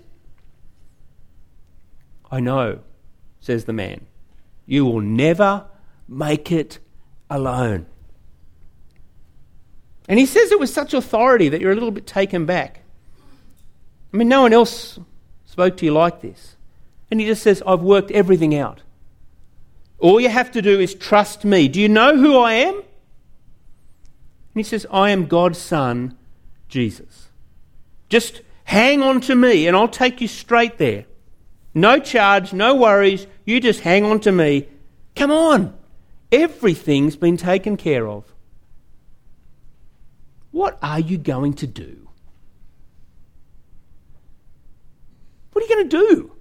I 2.32 2.40
know, 2.40 2.80
says 3.42 3.66
the 3.66 3.74
man. 3.74 4.06
You 4.66 4.86
will 4.86 5.02
never 5.02 5.66
make 6.08 6.54
it 6.54 6.80
alone. 7.30 7.86
And 10.08 10.18
he 10.18 10.26
says 10.26 10.54
it 10.54 10.60
with 10.62 10.70
such 10.70 10.94
authority 10.94 11.50
that 11.50 11.60
you're 11.60 11.74
a 11.74 11.76
little 11.76 11.92
bit 11.92 12.08
taken 12.08 12.46
back. 12.46 12.80
I 14.14 14.16
mean, 14.16 14.30
no 14.30 14.44
one 14.44 14.54
else 14.54 14.98
spoke 15.44 15.76
to 15.76 15.86
you 15.86 15.92
like 15.92 16.22
this. 16.22 16.56
And 17.12 17.20
he 17.20 17.26
just 17.26 17.44
says, 17.44 17.62
I've 17.68 17.82
worked 17.82 18.12
everything 18.12 18.56
out. 18.56 18.84
All 20.00 20.22
you 20.22 20.30
have 20.30 20.50
to 20.54 20.62
do 20.62 20.80
is 20.80 20.96
trust 20.96 21.44
me. 21.44 21.68
Do 21.68 21.82
you 21.82 21.90
know 21.90 22.16
who 22.16 22.38
I 22.38 22.54
am? 22.54 22.76
And 22.76 22.86
he 24.56 24.64
says, 24.64 24.88
I 24.90 25.10
am 25.10 25.26
God's 25.26 25.58
Son, 25.60 26.18
Jesus. 26.76 27.30
Just 28.10 28.42
hang 28.66 29.02
on 29.02 29.22
to 29.22 29.34
me 29.34 29.66
and 29.66 29.78
I'll 29.78 29.88
take 29.88 30.20
you 30.20 30.28
straight 30.28 30.78
there. 30.78 31.06
No 31.74 32.00
charge, 32.00 32.52
no 32.52 32.76
worries. 32.76 33.28
You 33.46 33.62
just 33.62 33.80
hang 33.80 34.04
on 34.04 34.20
to 34.20 34.32
me. 34.34 34.68
Come 35.16 35.32
on. 35.32 35.74
Everything's 36.34 37.16
been 37.16 37.38
taken 37.38 37.78
care 37.78 38.06
of. 38.10 38.26
What 40.52 40.78
are 40.82 41.00
you 41.00 41.18
going 41.18 41.54
to 41.54 41.68
do? 41.68 42.10
What 45.54 45.64
are 45.64 45.68
you 45.68 45.76
going 45.76 45.90
to 45.90 45.98
do? 45.98 46.32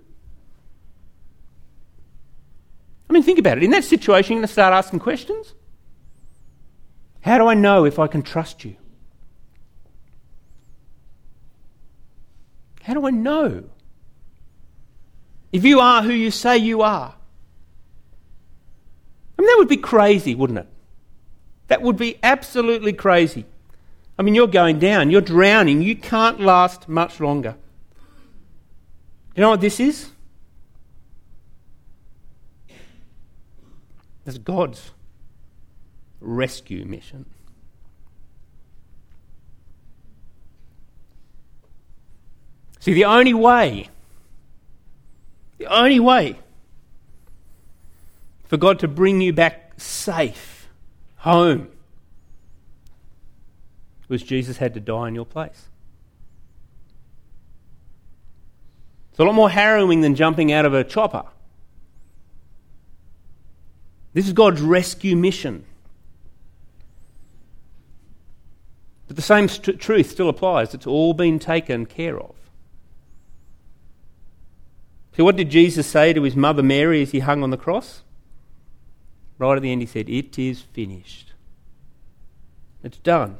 I 3.08 3.12
mean, 3.12 3.22
think 3.22 3.38
about 3.38 3.58
it. 3.58 3.62
In 3.62 3.70
that 3.70 3.84
situation, 3.84 4.32
you're 4.32 4.40
going 4.40 4.48
to 4.48 4.52
start 4.52 4.74
asking 4.74 4.98
questions. 4.98 5.54
How 7.20 7.38
do 7.38 7.46
I 7.46 7.54
know 7.54 7.84
if 7.84 8.00
I 8.00 8.08
can 8.08 8.22
trust 8.22 8.64
you? 8.64 8.74
How 12.84 12.92
do 12.92 13.06
I 13.06 13.10
know? 13.10 13.64
If 15.52 15.64
you 15.64 15.80
are 15.80 16.02
who 16.02 16.12
you 16.12 16.30
say 16.30 16.58
you 16.58 16.82
are. 16.82 17.14
I 19.38 19.42
mean, 19.42 19.46
that 19.46 19.56
would 19.56 19.68
be 19.68 19.78
crazy, 19.78 20.34
wouldn't 20.34 20.58
it? 20.58 20.66
That 21.68 21.80
would 21.80 21.96
be 21.96 22.18
absolutely 22.22 22.92
crazy. 22.92 23.46
I 24.18 24.22
mean, 24.22 24.34
you're 24.34 24.46
going 24.46 24.78
down, 24.78 25.08
you're 25.08 25.22
drowning, 25.22 25.80
you 25.80 25.96
can't 25.96 26.40
last 26.40 26.86
much 26.86 27.20
longer. 27.20 27.56
You 29.34 29.40
know 29.40 29.48
what 29.48 29.62
this 29.62 29.80
is? 29.80 30.10
It's 34.26 34.36
God's 34.36 34.90
rescue 36.20 36.84
mission. 36.84 37.24
See, 42.84 42.92
the 42.92 43.06
only 43.06 43.32
way 43.32 43.88
The 45.56 45.64
only 45.72 45.98
way 45.98 46.38
for 48.44 48.58
God 48.58 48.78
to 48.80 48.88
bring 48.88 49.22
you 49.22 49.32
back 49.32 49.80
safe 49.80 50.68
home 51.16 51.68
was 54.08 54.22
Jesus 54.22 54.58
had 54.58 54.74
to 54.74 54.80
die 54.80 55.08
in 55.08 55.14
your 55.14 55.24
place. 55.24 55.70
It's 59.10 59.18
a 59.18 59.24
lot 59.24 59.34
more 59.34 59.48
harrowing 59.48 60.02
than 60.02 60.14
jumping 60.14 60.52
out 60.52 60.66
of 60.66 60.74
a 60.74 60.84
chopper. 60.84 61.24
This 64.12 64.26
is 64.26 64.34
God's 64.34 64.60
rescue 64.60 65.16
mission. 65.16 65.64
But 69.06 69.16
the 69.16 69.22
same 69.22 69.48
st- 69.48 69.80
truth 69.80 70.10
still 70.10 70.28
applies. 70.28 70.74
It's 70.74 70.86
all 70.86 71.14
been 71.14 71.38
taken 71.38 71.86
care 71.86 72.20
of. 72.20 72.43
So, 75.16 75.24
what 75.24 75.36
did 75.36 75.48
Jesus 75.48 75.86
say 75.86 76.12
to 76.12 76.22
his 76.22 76.34
mother 76.34 76.62
Mary 76.62 77.02
as 77.02 77.12
he 77.12 77.20
hung 77.20 77.42
on 77.42 77.50
the 77.50 77.56
cross? 77.56 78.02
Right 79.38 79.56
at 79.56 79.62
the 79.62 79.70
end, 79.70 79.80
he 79.80 79.86
said, 79.86 80.08
It 80.08 80.38
is 80.38 80.62
finished. 80.62 81.32
It's 82.82 82.98
done. 82.98 83.38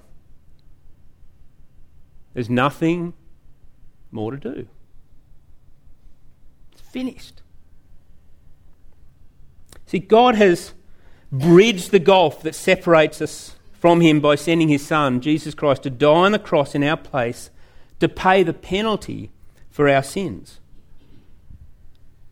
There's 2.33 2.51
nothing 2.51 3.15
more 4.11 4.31
to 4.31 4.37
do. 4.37 4.69
It's 6.73 6.81
finished. 6.81 7.43
See, 9.87 9.99
God 9.99 10.35
has 10.37 10.75
bridged 11.31 11.91
the 11.91 11.99
gulf 11.99 12.43
that 12.43 12.55
separates 12.55 13.21
us 13.21 13.57
from 13.73 14.01
Him 14.01 14.21
by 14.21 14.37
sending 14.37 14.69
His 14.69 14.87
Son, 14.87 15.21
Jesus 15.21 15.55
Christ, 15.55 15.83
to 15.83 15.91
die 15.91 16.09
on 16.09 16.33
the 16.33 16.39
cross 16.39 16.75
in 16.75 16.83
our 16.83 16.97
place 16.97 17.51
to 18.01 18.09
pay 18.09 18.43
the 18.43 18.55
penalty 18.55 19.31
for 19.71 19.89
our 19.89 20.03
sins. 20.03 20.61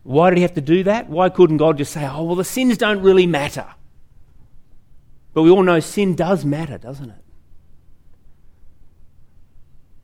Why 0.02 0.30
did 0.30 0.36
He 0.38 0.42
have 0.42 0.54
to 0.54 0.60
do 0.60 0.82
that? 0.84 1.08
Why 1.08 1.28
couldn't 1.28 1.58
God 1.58 1.78
just 1.78 1.92
say, 1.92 2.06
oh, 2.06 2.24
well, 2.24 2.36
the 2.36 2.44
sins 2.44 2.76
don't 2.76 3.02
really 3.02 3.26
matter? 3.26 3.66
But 5.32 5.42
we 5.42 5.50
all 5.50 5.62
know 5.62 5.80
sin 5.80 6.14
does 6.14 6.44
matter, 6.44 6.78
doesn't 6.78 7.10
it? 7.10 7.24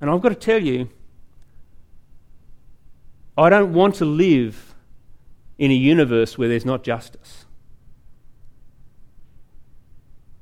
And 0.01 0.09
I've 0.09 0.21
got 0.21 0.31
to 0.31 0.35
tell 0.35 0.63
you, 0.63 0.89
I 3.37 3.51
don't 3.51 3.73
want 3.73 3.97
to 3.97 4.05
live 4.05 4.75
in 5.59 5.71
a 5.71 5.75
universe 5.75 6.39
where 6.39 6.49
there's 6.49 6.65
not 6.65 6.83
justice. 6.85 7.45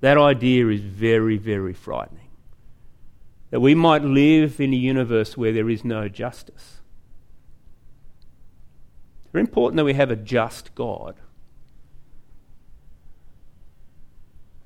That 0.01 0.19
idea 0.19 0.69
is 0.69 0.81
very, 0.81 1.39
very 1.39 1.73
frightening. 1.73 2.29
That 3.51 3.61
we 3.61 3.75
might 3.75 4.03
live 4.03 4.61
in 4.61 4.73
a 4.73 4.77
universe 4.77 5.37
where 5.37 5.53
there 5.53 5.71
is 5.71 5.85
no 5.85 6.09
justice. 6.09 6.76
Very 9.37 9.45
important 9.45 9.77
that 9.77 9.85
we 9.85 9.93
have 9.93 10.11
a 10.11 10.17
just 10.17 10.75
God. 10.75 11.15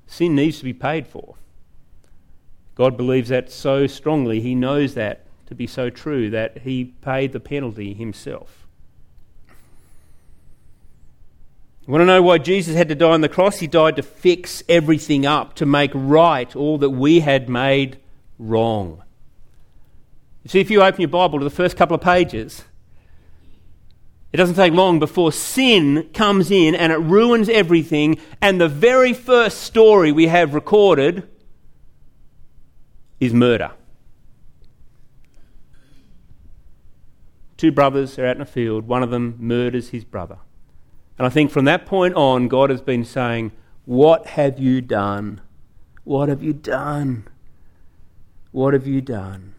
Sin 0.06 0.36
needs 0.36 0.58
to 0.58 0.64
be 0.64 0.72
paid 0.72 1.08
for. 1.08 1.34
God 2.76 2.96
believes 2.96 3.30
that 3.30 3.50
so 3.50 3.88
strongly, 3.88 4.40
He 4.40 4.54
knows 4.54 4.94
that 4.94 5.26
to 5.46 5.56
be 5.56 5.66
so 5.66 5.90
true, 5.90 6.30
that 6.30 6.58
He 6.58 6.84
paid 6.84 7.32
the 7.32 7.40
penalty 7.40 7.94
Himself. 7.94 8.64
You 11.84 11.90
want 11.92 12.02
to 12.02 12.06
know 12.06 12.22
why 12.22 12.38
Jesus 12.38 12.76
had 12.76 12.88
to 12.90 12.94
die 12.94 13.10
on 13.10 13.22
the 13.22 13.28
cross? 13.28 13.58
He 13.58 13.66
died 13.66 13.96
to 13.96 14.04
fix 14.04 14.62
everything 14.68 15.26
up, 15.26 15.54
to 15.54 15.66
make 15.66 15.90
right 15.94 16.54
all 16.54 16.78
that 16.78 16.90
we 16.90 17.18
had 17.18 17.48
made 17.48 17.98
wrong. 18.38 19.02
You 20.44 20.50
see, 20.50 20.60
if 20.60 20.70
you 20.70 20.80
open 20.80 21.00
your 21.00 21.08
Bible 21.08 21.40
to 21.40 21.44
the 21.44 21.50
first 21.50 21.76
couple 21.76 21.96
of 21.96 22.02
pages, 22.02 22.62
it 24.32 24.36
doesn't 24.36 24.54
take 24.54 24.72
long 24.72 24.98
before 24.98 25.32
sin 25.32 26.08
comes 26.14 26.50
in 26.50 26.74
and 26.74 26.92
it 26.92 26.98
ruins 26.98 27.48
everything, 27.48 28.18
and 28.40 28.60
the 28.60 28.68
very 28.68 29.12
first 29.12 29.62
story 29.62 30.12
we 30.12 30.28
have 30.28 30.54
recorded 30.54 31.28
is 33.18 33.34
murder. 33.34 33.72
Two 37.56 37.72
brothers 37.72 38.18
are 38.18 38.26
out 38.26 38.36
in 38.36 38.42
a 38.42 38.46
field, 38.46 38.86
one 38.86 39.02
of 39.02 39.10
them 39.10 39.36
murders 39.38 39.90
his 39.90 40.04
brother. 40.04 40.38
And 41.18 41.26
I 41.26 41.28
think 41.28 41.50
from 41.50 41.66
that 41.66 41.84
point 41.84 42.14
on, 42.14 42.48
God 42.48 42.70
has 42.70 42.80
been 42.80 43.04
saying, 43.04 43.52
What 43.84 44.28
have 44.28 44.58
you 44.58 44.80
done? 44.80 45.42
What 46.04 46.30
have 46.30 46.42
you 46.42 46.54
done? 46.54 47.28
What 48.52 48.72
have 48.72 48.86
you 48.86 49.02
done? 49.02 49.54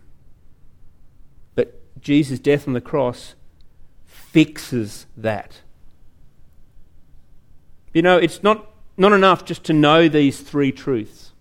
But 1.53 1.80
Jesus' 2.01 2.39
death 2.39 2.67
on 2.67 2.74
the 2.74 2.82
cross 2.82 3.36
fixes 4.32 5.05
that. 5.17 5.61
You 7.93 8.01
know, 8.01 8.17
it's 8.17 8.41
not, 8.41 8.69
not 8.97 9.11
enough 9.11 9.43
just 9.43 9.65
to 9.65 9.73
know 9.73 10.07
these 10.07 10.39
three 10.39 10.71
truths 10.71 11.34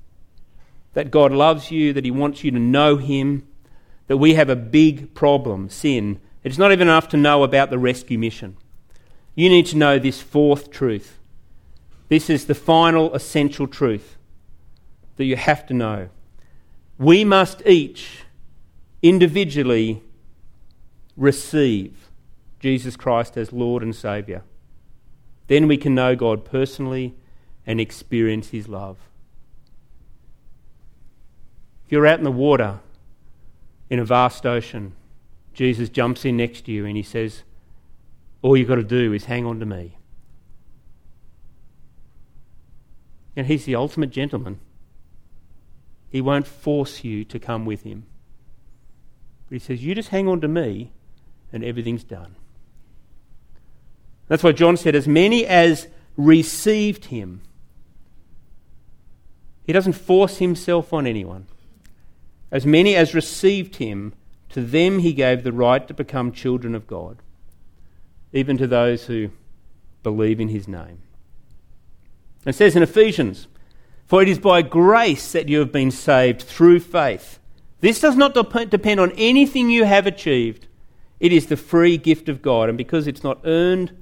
that 0.94 1.12
God 1.12 1.30
loves 1.30 1.70
you, 1.70 1.92
that 1.92 2.04
He 2.04 2.10
wants 2.10 2.42
you 2.42 2.50
to 2.50 2.58
know 2.58 2.96
Him, 2.96 3.46
that 4.08 4.16
we 4.16 4.34
have 4.34 4.50
a 4.50 4.56
big 4.56 5.14
problem, 5.14 5.68
sin. 5.68 6.20
It's 6.42 6.58
not 6.58 6.72
even 6.72 6.88
enough 6.88 7.08
to 7.10 7.16
know 7.16 7.44
about 7.44 7.70
the 7.70 7.78
rescue 7.78 8.18
mission. 8.18 8.56
You 9.36 9.48
need 9.48 9.66
to 9.66 9.76
know 9.76 9.98
this 9.98 10.20
fourth 10.20 10.70
truth. 10.70 11.18
This 12.08 12.28
is 12.28 12.46
the 12.46 12.56
final 12.56 13.14
essential 13.14 13.68
truth 13.68 14.16
that 15.16 15.26
you 15.26 15.36
have 15.36 15.64
to 15.66 15.74
know. 15.74 16.08
We 16.98 17.24
must 17.24 17.62
each 17.64 18.24
individually 19.00 20.02
receive 21.16 21.99
Jesus 22.60 22.96
Christ 22.96 23.36
as 23.36 23.52
Lord 23.52 23.82
and 23.82 23.94
Saviour. 23.94 24.42
Then 25.48 25.66
we 25.66 25.76
can 25.76 25.94
know 25.94 26.14
God 26.14 26.44
personally 26.44 27.14
and 27.66 27.80
experience 27.80 28.50
His 28.50 28.68
love. 28.68 28.98
If 31.86 31.92
you're 31.92 32.06
out 32.06 32.18
in 32.18 32.24
the 32.24 32.30
water 32.30 32.78
in 33.88 33.98
a 33.98 34.04
vast 34.04 34.46
ocean, 34.46 34.92
Jesus 35.52 35.88
jumps 35.88 36.24
in 36.24 36.36
next 36.36 36.66
to 36.66 36.72
you 36.72 36.86
and 36.86 36.96
he 36.96 37.02
says, 37.02 37.42
All 38.42 38.56
you've 38.56 38.68
got 38.68 38.76
to 38.76 38.84
do 38.84 39.12
is 39.12 39.24
hang 39.24 39.44
on 39.44 39.58
to 39.58 39.66
me. 39.66 39.96
And 43.34 43.46
he's 43.46 43.64
the 43.64 43.74
ultimate 43.74 44.10
gentleman. 44.10 44.60
He 46.08 46.20
won't 46.20 46.46
force 46.46 47.02
you 47.02 47.24
to 47.24 47.38
come 47.38 47.64
with 47.64 47.82
him. 47.82 48.06
But 49.48 49.54
he 49.54 49.58
says, 49.58 49.82
You 49.82 49.94
just 49.94 50.10
hang 50.10 50.28
on 50.28 50.40
to 50.42 50.48
me 50.48 50.92
and 51.52 51.64
everything's 51.64 52.04
done. 52.04 52.36
That's 54.30 54.44
why 54.44 54.52
John 54.52 54.76
said, 54.76 54.94
As 54.94 55.08
many 55.08 55.44
as 55.44 55.88
received 56.16 57.06
him, 57.06 57.42
he 59.64 59.72
doesn't 59.72 59.94
force 59.94 60.38
himself 60.38 60.92
on 60.92 61.04
anyone. 61.04 61.48
As 62.52 62.64
many 62.64 62.94
as 62.94 63.12
received 63.12 63.76
him, 63.76 64.14
to 64.50 64.62
them 64.62 65.00
he 65.00 65.12
gave 65.12 65.42
the 65.42 65.52
right 65.52 65.86
to 65.88 65.92
become 65.92 66.30
children 66.30 66.76
of 66.76 66.86
God, 66.86 67.18
even 68.32 68.56
to 68.58 68.68
those 68.68 69.06
who 69.06 69.30
believe 70.04 70.38
in 70.38 70.48
his 70.48 70.68
name. 70.68 71.02
It 72.46 72.54
says 72.54 72.76
in 72.76 72.84
Ephesians, 72.84 73.48
For 74.06 74.22
it 74.22 74.28
is 74.28 74.38
by 74.38 74.62
grace 74.62 75.32
that 75.32 75.48
you 75.48 75.58
have 75.58 75.72
been 75.72 75.90
saved 75.90 76.42
through 76.42 76.78
faith. 76.78 77.40
This 77.80 78.00
does 78.00 78.16
not 78.16 78.34
depend 78.34 79.00
on 79.00 79.10
anything 79.16 79.70
you 79.70 79.86
have 79.86 80.06
achieved. 80.06 80.68
It 81.18 81.32
is 81.32 81.46
the 81.46 81.56
free 81.56 81.96
gift 81.96 82.28
of 82.28 82.42
God, 82.42 82.68
and 82.68 82.78
because 82.78 83.08
it's 83.08 83.24
not 83.24 83.40
earned, 83.44 83.96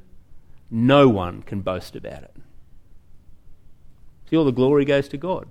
no 0.70 1.08
one 1.08 1.42
can 1.42 1.60
boast 1.60 1.96
about 1.96 2.22
it. 2.22 2.34
See, 4.28 4.36
all 4.36 4.44
the 4.44 4.50
glory 4.50 4.84
goes 4.84 5.08
to 5.08 5.16
God. 5.16 5.48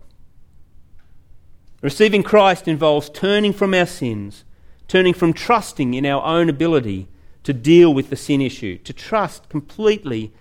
Receiving 1.81 2.23
Christ 2.23 2.67
involves 2.67 3.09
turning 3.09 3.53
from 3.53 3.73
our 3.73 3.85
sins, 3.85 4.43
turning 4.87 5.13
from 5.13 5.33
trusting 5.33 5.93
in 5.93 6.05
our 6.05 6.23
own 6.23 6.49
ability 6.49 7.07
to 7.43 7.53
deal 7.53 7.93
with 7.93 8.09
the 8.09 8.15
sin 8.15 8.41
issue, 8.41 8.77
to 8.79 8.93
trust 8.93 9.49
completely 9.49 10.31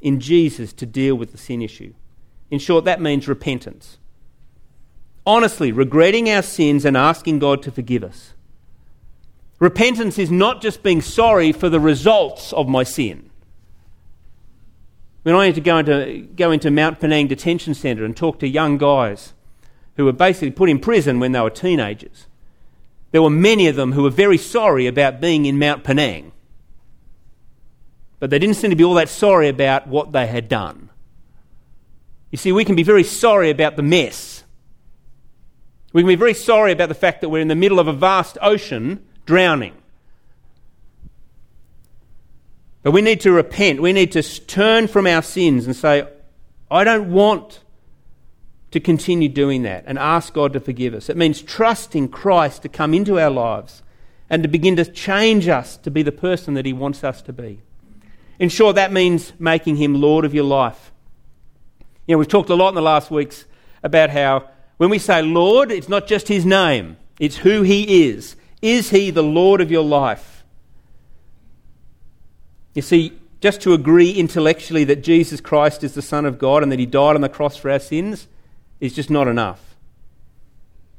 in 0.00 0.20
Jesus 0.20 0.72
to 0.74 0.86
deal 0.86 1.14
with 1.14 1.32
the 1.32 1.38
sin 1.38 1.62
issue. 1.62 1.94
In 2.50 2.58
short, 2.58 2.84
that 2.84 3.00
means 3.00 3.26
repentance. 3.26 3.98
Honestly, 5.26 5.72
regretting 5.72 6.28
our 6.28 6.42
sins 6.42 6.84
and 6.84 6.96
asking 6.96 7.38
God 7.38 7.62
to 7.62 7.72
forgive 7.72 8.04
us. 8.04 8.34
Repentance 9.58 10.18
is 10.18 10.30
not 10.30 10.60
just 10.60 10.82
being 10.82 11.00
sorry 11.00 11.52
for 11.52 11.70
the 11.70 11.80
results 11.80 12.52
of 12.52 12.68
my 12.68 12.82
sin. 12.82 13.30
When 15.24 15.34
I 15.34 15.46
had 15.46 15.54
to 15.54 15.60
go 15.62 15.78
into, 15.78 16.28
go 16.36 16.50
into 16.50 16.70
Mount 16.70 17.00
Penang 17.00 17.28
Detention 17.28 17.72
Centre 17.72 18.04
and 18.04 18.14
talk 18.14 18.38
to 18.40 18.46
young 18.46 18.76
guys 18.76 19.32
who 19.96 20.04
were 20.04 20.12
basically 20.12 20.50
put 20.50 20.68
in 20.68 20.78
prison 20.78 21.18
when 21.18 21.32
they 21.32 21.40
were 21.40 21.50
teenagers. 21.50 22.26
There 23.10 23.22
were 23.22 23.30
many 23.30 23.66
of 23.66 23.74
them 23.74 23.92
who 23.92 24.02
were 24.02 24.10
very 24.10 24.36
sorry 24.36 24.86
about 24.86 25.22
being 25.22 25.46
in 25.46 25.58
Mount 25.58 25.82
Penang. 25.82 26.32
But 28.20 28.28
they 28.28 28.38
didn't 28.38 28.56
seem 28.56 28.68
to 28.68 28.76
be 28.76 28.84
all 28.84 28.94
that 28.94 29.08
sorry 29.08 29.48
about 29.48 29.86
what 29.86 30.12
they 30.12 30.26
had 30.26 30.46
done. 30.46 30.90
You 32.30 32.36
see, 32.36 32.52
we 32.52 32.64
can 32.64 32.76
be 32.76 32.82
very 32.82 33.04
sorry 33.04 33.48
about 33.48 33.76
the 33.76 33.82
mess. 33.82 34.44
We 35.94 36.02
can 36.02 36.08
be 36.08 36.16
very 36.16 36.34
sorry 36.34 36.72
about 36.72 36.90
the 36.90 36.94
fact 36.94 37.22
that 37.22 37.30
we're 37.30 37.40
in 37.40 37.48
the 37.48 37.54
middle 37.54 37.78
of 37.78 37.88
a 37.88 37.92
vast 37.94 38.36
ocean 38.42 39.06
drowning. 39.24 39.74
But 42.84 42.92
we 42.92 43.00
need 43.00 43.20
to 43.22 43.32
repent. 43.32 43.80
We 43.80 43.94
need 43.94 44.12
to 44.12 44.22
turn 44.22 44.88
from 44.88 45.06
our 45.06 45.22
sins 45.22 45.66
and 45.66 45.74
say, 45.74 46.06
I 46.70 46.84
don't 46.84 47.10
want 47.10 47.60
to 48.72 48.78
continue 48.78 49.28
doing 49.28 49.62
that 49.62 49.84
and 49.86 49.98
ask 49.98 50.34
God 50.34 50.52
to 50.52 50.60
forgive 50.60 50.92
us. 50.92 51.08
It 51.08 51.16
means 51.16 51.40
trusting 51.40 52.08
Christ 52.10 52.60
to 52.62 52.68
come 52.68 52.92
into 52.92 53.18
our 53.18 53.30
lives 53.30 53.82
and 54.28 54.42
to 54.42 54.48
begin 54.48 54.76
to 54.76 54.84
change 54.84 55.48
us 55.48 55.78
to 55.78 55.90
be 55.90 56.02
the 56.02 56.12
person 56.12 56.54
that 56.54 56.66
He 56.66 56.74
wants 56.74 57.02
us 57.02 57.22
to 57.22 57.32
be. 57.32 57.62
In 58.38 58.50
short, 58.50 58.76
that 58.76 58.92
means 58.92 59.32
making 59.38 59.76
Him 59.76 60.00
Lord 60.00 60.26
of 60.26 60.34
your 60.34 60.44
life. 60.44 60.92
You 62.06 62.14
know, 62.14 62.18
we've 62.18 62.28
talked 62.28 62.50
a 62.50 62.54
lot 62.54 62.68
in 62.68 62.74
the 62.74 62.82
last 62.82 63.10
weeks 63.10 63.46
about 63.82 64.10
how 64.10 64.50
when 64.76 64.90
we 64.90 64.98
say 64.98 65.22
Lord, 65.22 65.70
it's 65.70 65.88
not 65.88 66.06
just 66.06 66.28
His 66.28 66.44
name, 66.44 66.98
it's 67.18 67.36
who 67.36 67.62
He 67.62 68.08
is. 68.08 68.36
Is 68.60 68.90
He 68.90 69.10
the 69.10 69.22
Lord 69.22 69.62
of 69.62 69.70
your 69.70 69.84
life? 69.84 70.33
You 72.74 72.82
see, 72.82 73.12
just 73.40 73.60
to 73.62 73.72
agree 73.72 74.10
intellectually 74.10 74.84
that 74.84 75.02
Jesus 75.02 75.40
Christ 75.40 75.84
is 75.84 75.94
the 75.94 76.02
Son 76.02 76.24
of 76.24 76.38
God 76.38 76.62
and 76.62 76.72
that 76.72 76.78
He 76.78 76.86
died 76.86 77.14
on 77.14 77.20
the 77.20 77.28
cross 77.28 77.56
for 77.56 77.70
our 77.70 77.78
sins 77.78 78.26
is 78.80 78.94
just 78.94 79.10
not 79.10 79.28
enough. 79.28 79.76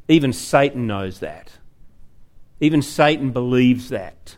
Even 0.07 0.31
Satan 0.31 0.87
knows 0.87 1.19
that. 1.19 1.53
Even 2.59 2.81
Satan 2.81 3.31
believes 3.31 3.89
that 3.89 4.37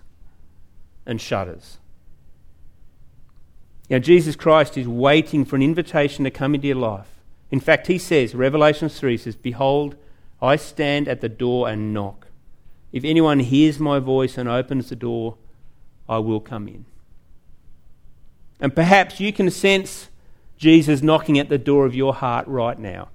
and 1.06 1.22
shudders. 1.22 1.78
Now, 3.90 4.00
Jesus 4.00 4.36
Christ 4.36 4.78
is 4.78 4.88
waiting 4.88 5.46
for 5.46 5.56
an 5.56 5.62
invitation 5.62 6.26
to 6.26 6.32
come 6.32 6.56
into 6.56 6.68
your 6.68 6.76
life. 6.76 7.08
In 7.52 7.60
fact, 7.60 7.88
he 7.88 7.98
says, 7.98 8.36
Revelation 8.36 8.90
3 8.90 9.18
says, 9.18 9.36
Behold, 9.36 9.96
I 10.42 10.58
stand 10.58 11.08
at 11.08 11.22
the 11.22 11.30
door 11.30 11.70
and 11.70 11.94
knock. 11.94 12.28
If 12.92 13.06
anyone 13.06 13.40
hears 13.40 13.80
my 13.80 14.00
voice 14.00 14.38
and 14.38 14.50
opens 14.50 14.90
the 14.90 14.96
door, 14.96 15.38
I 16.10 16.18
will 16.18 16.42
come 16.42 16.68
in. 16.68 16.86
And 18.60 18.76
perhaps 18.76 19.20
you 19.20 19.32
can 19.32 19.50
sense 19.52 20.10
Jesus 20.58 21.02
knocking 21.02 21.38
at 21.38 21.50
the 21.50 21.58
door 21.58 21.86
of 21.86 21.96
your 21.96 22.14
heart 22.14 22.48
right 22.48 22.78
now. 22.78 23.10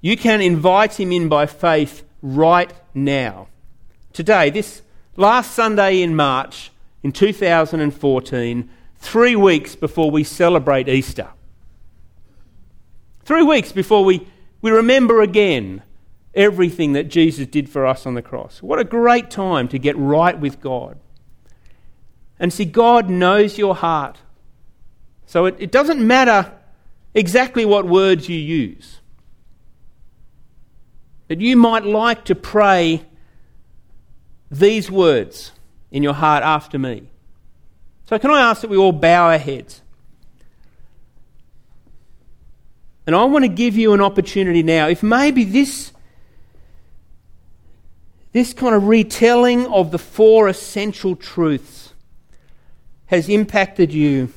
You 0.00 0.16
can 0.16 0.40
invite 0.40 0.98
him 0.98 1.12
in 1.12 1.28
by 1.28 1.46
faith 1.46 2.04
right 2.22 2.72
now. 2.94 3.48
Today, 4.12 4.50
this 4.50 4.82
last 5.16 5.52
Sunday 5.52 6.00
in 6.02 6.16
March 6.16 6.70
in 7.02 7.12
2014, 7.12 8.70
three 8.98 9.36
weeks 9.36 9.76
before 9.76 10.10
we 10.10 10.24
celebrate 10.24 10.88
Easter. 10.88 11.28
Three 13.24 13.42
weeks 13.42 13.72
before 13.72 14.04
we, 14.04 14.26
we 14.62 14.70
remember 14.70 15.20
again 15.20 15.82
everything 16.34 16.92
that 16.92 17.08
Jesus 17.08 17.46
did 17.46 17.68
for 17.68 17.86
us 17.86 18.06
on 18.06 18.14
the 18.14 18.22
cross. 18.22 18.62
What 18.62 18.78
a 18.78 18.84
great 18.84 19.30
time 19.30 19.68
to 19.68 19.78
get 19.78 19.96
right 19.96 20.38
with 20.38 20.60
God. 20.60 20.98
And 22.38 22.52
see, 22.52 22.64
God 22.64 23.08
knows 23.08 23.58
your 23.58 23.74
heart. 23.74 24.18
So 25.26 25.46
it, 25.46 25.56
it 25.58 25.72
doesn't 25.72 26.04
matter 26.04 26.52
exactly 27.14 27.64
what 27.64 27.86
words 27.86 28.28
you 28.28 28.38
use. 28.38 29.00
But 31.28 31.40
you 31.40 31.56
might 31.56 31.84
like 31.84 32.24
to 32.26 32.34
pray 32.34 33.04
these 34.50 34.90
words 34.90 35.52
in 35.90 36.02
your 36.02 36.14
heart 36.14 36.44
after 36.44 36.78
me. 36.78 37.08
So, 38.08 38.18
can 38.18 38.30
I 38.30 38.40
ask 38.40 38.60
that 38.60 38.70
we 38.70 38.76
all 38.76 38.92
bow 38.92 39.30
our 39.30 39.38
heads? 39.38 39.82
And 43.06 43.16
I 43.16 43.24
want 43.24 43.44
to 43.44 43.48
give 43.48 43.76
you 43.76 43.92
an 43.92 44.00
opportunity 44.00 44.62
now. 44.62 44.88
If 44.88 45.02
maybe 45.02 45.44
this, 45.44 45.92
this 48.32 48.52
kind 48.52 48.74
of 48.74 48.86
retelling 48.86 49.66
of 49.66 49.90
the 49.90 49.98
four 49.98 50.48
essential 50.48 51.16
truths 51.16 51.85
has 53.06 53.28
impacted 53.28 53.92
you. 53.92 54.32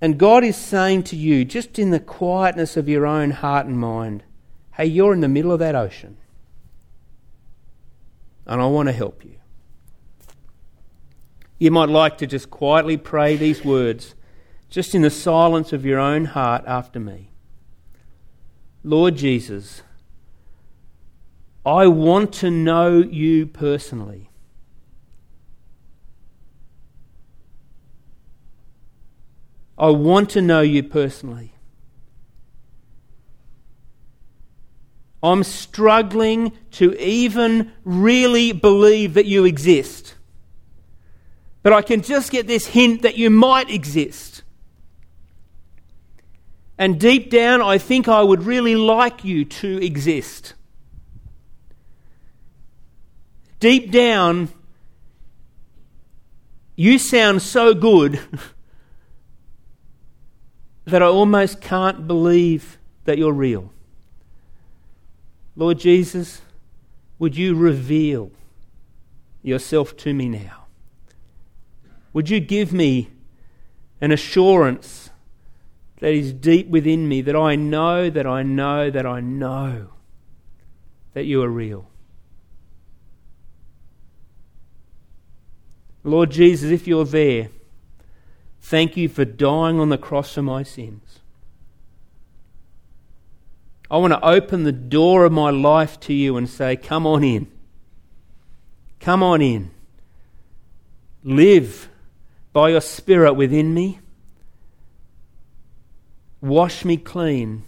And 0.00 0.18
God 0.18 0.44
is 0.44 0.56
saying 0.56 1.02
to 1.04 1.16
you, 1.16 1.44
just 1.44 1.78
in 1.78 1.90
the 1.90 2.00
quietness 2.00 2.76
of 2.76 2.88
your 2.88 3.06
own 3.06 3.32
heart 3.32 3.66
and 3.66 3.78
mind, 3.78 4.22
hey, 4.74 4.86
you're 4.86 5.12
in 5.12 5.20
the 5.20 5.28
middle 5.28 5.52
of 5.52 5.58
that 5.58 5.74
ocean. 5.74 6.16
And 8.46 8.60
I 8.60 8.66
want 8.66 8.88
to 8.88 8.92
help 8.92 9.24
you. 9.24 9.34
You 11.58 11.70
might 11.70 11.90
like 11.90 12.16
to 12.18 12.26
just 12.26 12.50
quietly 12.50 12.96
pray 12.96 13.36
these 13.36 13.62
words, 13.62 14.14
just 14.70 14.94
in 14.94 15.02
the 15.02 15.10
silence 15.10 15.72
of 15.74 15.84
your 15.84 15.98
own 15.98 16.24
heart 16.24 16.64
after 16.66 16.98
me. 16.98 17.30
Lord 18.82 19.16
Jesus, 19.16 19.82
I 21.66 21.86
want 21.88 22.32
to 22.34 22.50
know 22.50 22.98
you 22.98 23.46
personally. 23.46 24.29
I 29.80 29.88
want 29.88 30.28
to 30.30 30.42
know 30.42 30.60
you 30.60 30.82
personally. 30.82 31.54
I'm 35.22 35.42
struggling 35.42 36.52
to 36.72 36.94
even 37.02 37.72
really 37.82 38.52
believe 38.52 39.14
that 39.14 39.24
you 39.24 39.46
exist. 39.46 40.16
But 41.62 41.72
I 41.72 41.80
can 41.80 42.02
just 42.02 42.30
get 42.30 42.46
this 42.46 42.66
hint 42.66 43.00
that 43.02 43.16
you 43.16 43.30
might 43.30 43.70
exist. 43.70 44.42
And 46.76 47.00
deep 47.00 47.30
down, 47.30 47.62
I 47.62 47.78
think 47.78 48.06
I 48.06 48.22
would 48.22 48.42
really 48.42 48.76
like 48.76 49.24
you 49.24 49.46
to 49.46 49.82
exist. 49.82 50.52
Deep 53.60 53.90
down, 53.90 54.50
you 56.76 56.98
sound 56.98 57.40
so 57.40 57.72
good. 57.72 58.20
that 60.84 61.02
I 61.02 61.06
almost 61.06 61.60
can't 61.60 62.06
believe 62.06 62.78
that 63.04 63.18
you're 63.18 63.32
real. 63.32 63.72
Lord 65.56 65.78
Jesus, 65.78 66.42
would 67.18 67.36
you 67.36 67.54
reveal 67.54 68.30
yourself 69.42 69.96
to 69.98 70.14
me 70.14 70.28
now? 70.28 70.64
Would 72.12 72.28
you 72.28 72.40
give 72.40 72.72
me 72.72 73.10
an 74.00 74.10
assurance 74.10 75.10
that 76.00 76.12
is 76.12 76.32
deep 76.32 76.68
within 76.68 77.08
me 77.08 77.20
that 77.22 77.36
I 77.36 77.56
know, 77.56 78.10
that 78.10 78.26
I 78.26 78.42
know, 78.42 78.90
that 78.90 79.06
I 79.06 79.20
know 79.20 79.88
that 81.12 81.24
you 81.24 81.42
are 81.42 81.48
real? 81.48 81.90
Lord 86.02 86.30
Jesus, 86.30 86.70
if 86.70 86.86
you're 86.86 87.04
there, 87.04 87.50
Thank 88.60 88.96
you 88.96 89.08
for 89.08 89.24
dying 89.24 89.80
on 89.80 89.88
the 89.88 89.98
cross 89.98 90.34
for 90.34 90.42
my 90.42 90.62
sins. 90.62 91.20
I 93.90 93.96
want 93.96 94.12
to 94.12 94.24
open 94.24 94.62
the 94.62 94.72
door 94.72 95.24
of 95.24 95.32
my 95.32 95.50
life 95.50 95.98
to 96.00 96.12
you 96.12 96.36
and 96.36 96.48
say, 96.48 96.76
Come 96.76 97.06
on 97.06 97.24
in. 97.24 97.48
Come 99.00 99.22
on 99.22 99.42
in. 99.42 99.70
Live 101.24 101.88
by 102.52 102.68
your 102.68 102.80
Spirit 102.80 103.34
within 103.34 103.74
me. 103.74 103.98
Wash 106.40 106.84
me 106.84 106.96
clean. 106.96 107.64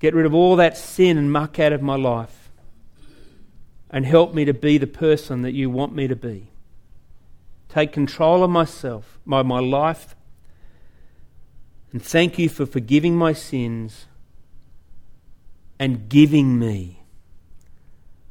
Get 0.00 0.14
rid 0.14 0.26
of 0.26 0.34
all 0.34 0.56
that 0.56 0.76
sin 0.76 1.16
and 1.16 1.32
muck 1.32 1.58
out 1.58 1.72
of 1.72 1.80
my 1.80 1.96
life. 1.96 2.50
And 3.90 4.04
help 4.04 4.34
me 4.34 4.44
to 4.44 4.52
be 4.52 4.76
the 4.76 4.88
person 4.88 5.42
that 5.42 5.52
you 5.52 5.70
want 5.70 5.94
me 5.94 6.08
to 6.08 6.16
be 6.16 6.48
take 7.74 7.92
control 7.92 8.44
of 8.44 8.50
myself, 8.50 9.18
my, 9.24 9.42
my 9.42 9.58
life, 9.58 10.14
and 11.90 12.00
thank 12.00 12.38
you 12.38 12.48
for 12.48 12.66
forgiving 12.66 13.16
my 13.16 13.32
sins 13.32 14.06
and 15.76 16.08
giving 16.08 16.56
me 16.56 17.02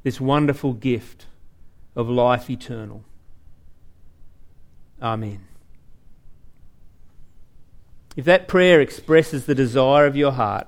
this 0.03 0.21
wonderful 0.21 0.71
gift 0.71 1.25
of 1.93 2.09
life 2.09 2.49
eternal. 2.49 3.03
Amen. 5.01 5.45
If 8.15 8.23
that 8.23 8.47
prayer 8.47 8.79
expresses 8.79 9.45
the 9.45 9.55
desire 9.55 10.05
of 10.05 10.15
your 10.15 10.31
heart 10.31 10.67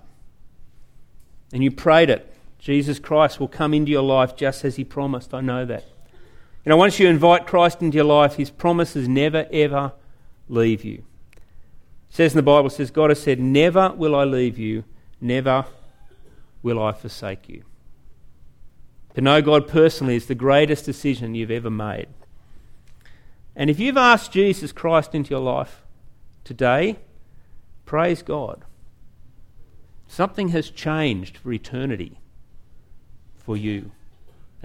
and 1.54 1.64
you 1.64 1.72
prayed 1.72 2.10
it, 2.10 2.34
Jesus 2.60 3.00
Christ 3.00 3.40
will 3.40 3.48
come 3.48 3.74
into 3.74 3.92
your 3.92 4.04
life 4.04 4.36
just 4.36 4.66
as 4.66 4.76
he 4.76 4.84
promised. 4.84 5.34
I 5.34 5.40
know 5.40 5.64
that. 5.64 5.86
You 6.66 6.72
know, 6.72 6.78
once 6.78 7.00
you 7.00 7.08
invite 7.08 7.46
Christ 7.46 7.84
into 7.84 7.96
your 7.96 8.06
life, 8.06 8.36
his 8.36 8.50
promises 8.50 9.08
never, 9.08 9.48
ever 9.52 9.94
leave 10.50 10.84
you. 10.84 11.04
It 11.36 12.16
says 12.16 12.34
in 12.34 12.38
the 12.38 12.44
Bible, 12.44 12.72
says, 12.72 12.90
God 12.90 13.12
has 13.12 13.22
said, 13.22 13.40
Never 13.40 13.92
will 13.92 14.16
I 14.16 14.24
leave 14.24 14.58
you, 14.58 14.84
never 15.22 15.66
will 16.64 16.82
I 16.82 16.92
forsake 16.92 17.48
you. 17.48 17.64
To 19.14 19.22
know 19.22 19.44
God 19.44 19.68
personally 19.68 20.16
is 20.16 20.26
the 20.26 20.36
greatest 20.36 20.86
decision 20.86 21.36
you've 21.36 21.52
ever 21.52 21.70
made. 21.70 22.08
And 23.56 23.70
if 23.70 23.80
you've 23.80 23.96
asked 23.96 24.32
Jesus 24.32 24.72
Christ 24.72 25.14
into 25.14 25.30
your 25.30 25.40
life 25.40 25.84
today, 26.44 26.98
praise 27.86 28.24
God. 28.24 28.66
Something 30.08 30.50
has 30.50 30.70
changed 30.70 31.38
for 31.38 31.54
eternity 31.54 32.20
for 33.38 33.56
you. 33.56 33.92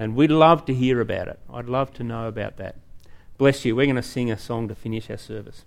And 0.00 0.16
we'd 0.16 0.30
love 0.30 0.64
to 0.64 0.72
hear 0.72 0.98
about 1.02 1.28
it. 1.28 1.38
I'd 1.52 1.68
love 1.68 1.92
to 1.92 2.02
know 2.02 2.26
about 2.26 2.56
that. 2.56 2.76
Bless 3.36 3.66
you. 3.66 3.76
We're 3.76 3.84
going 3.84 3.96
to 3.96 4.02
sing 4.02 4.30
a 4.30 4.38
song 4.38 4.66
to 4.68 4.74
finish 4.74 5.10
our 5.10 5.18
service. 5.18 5.66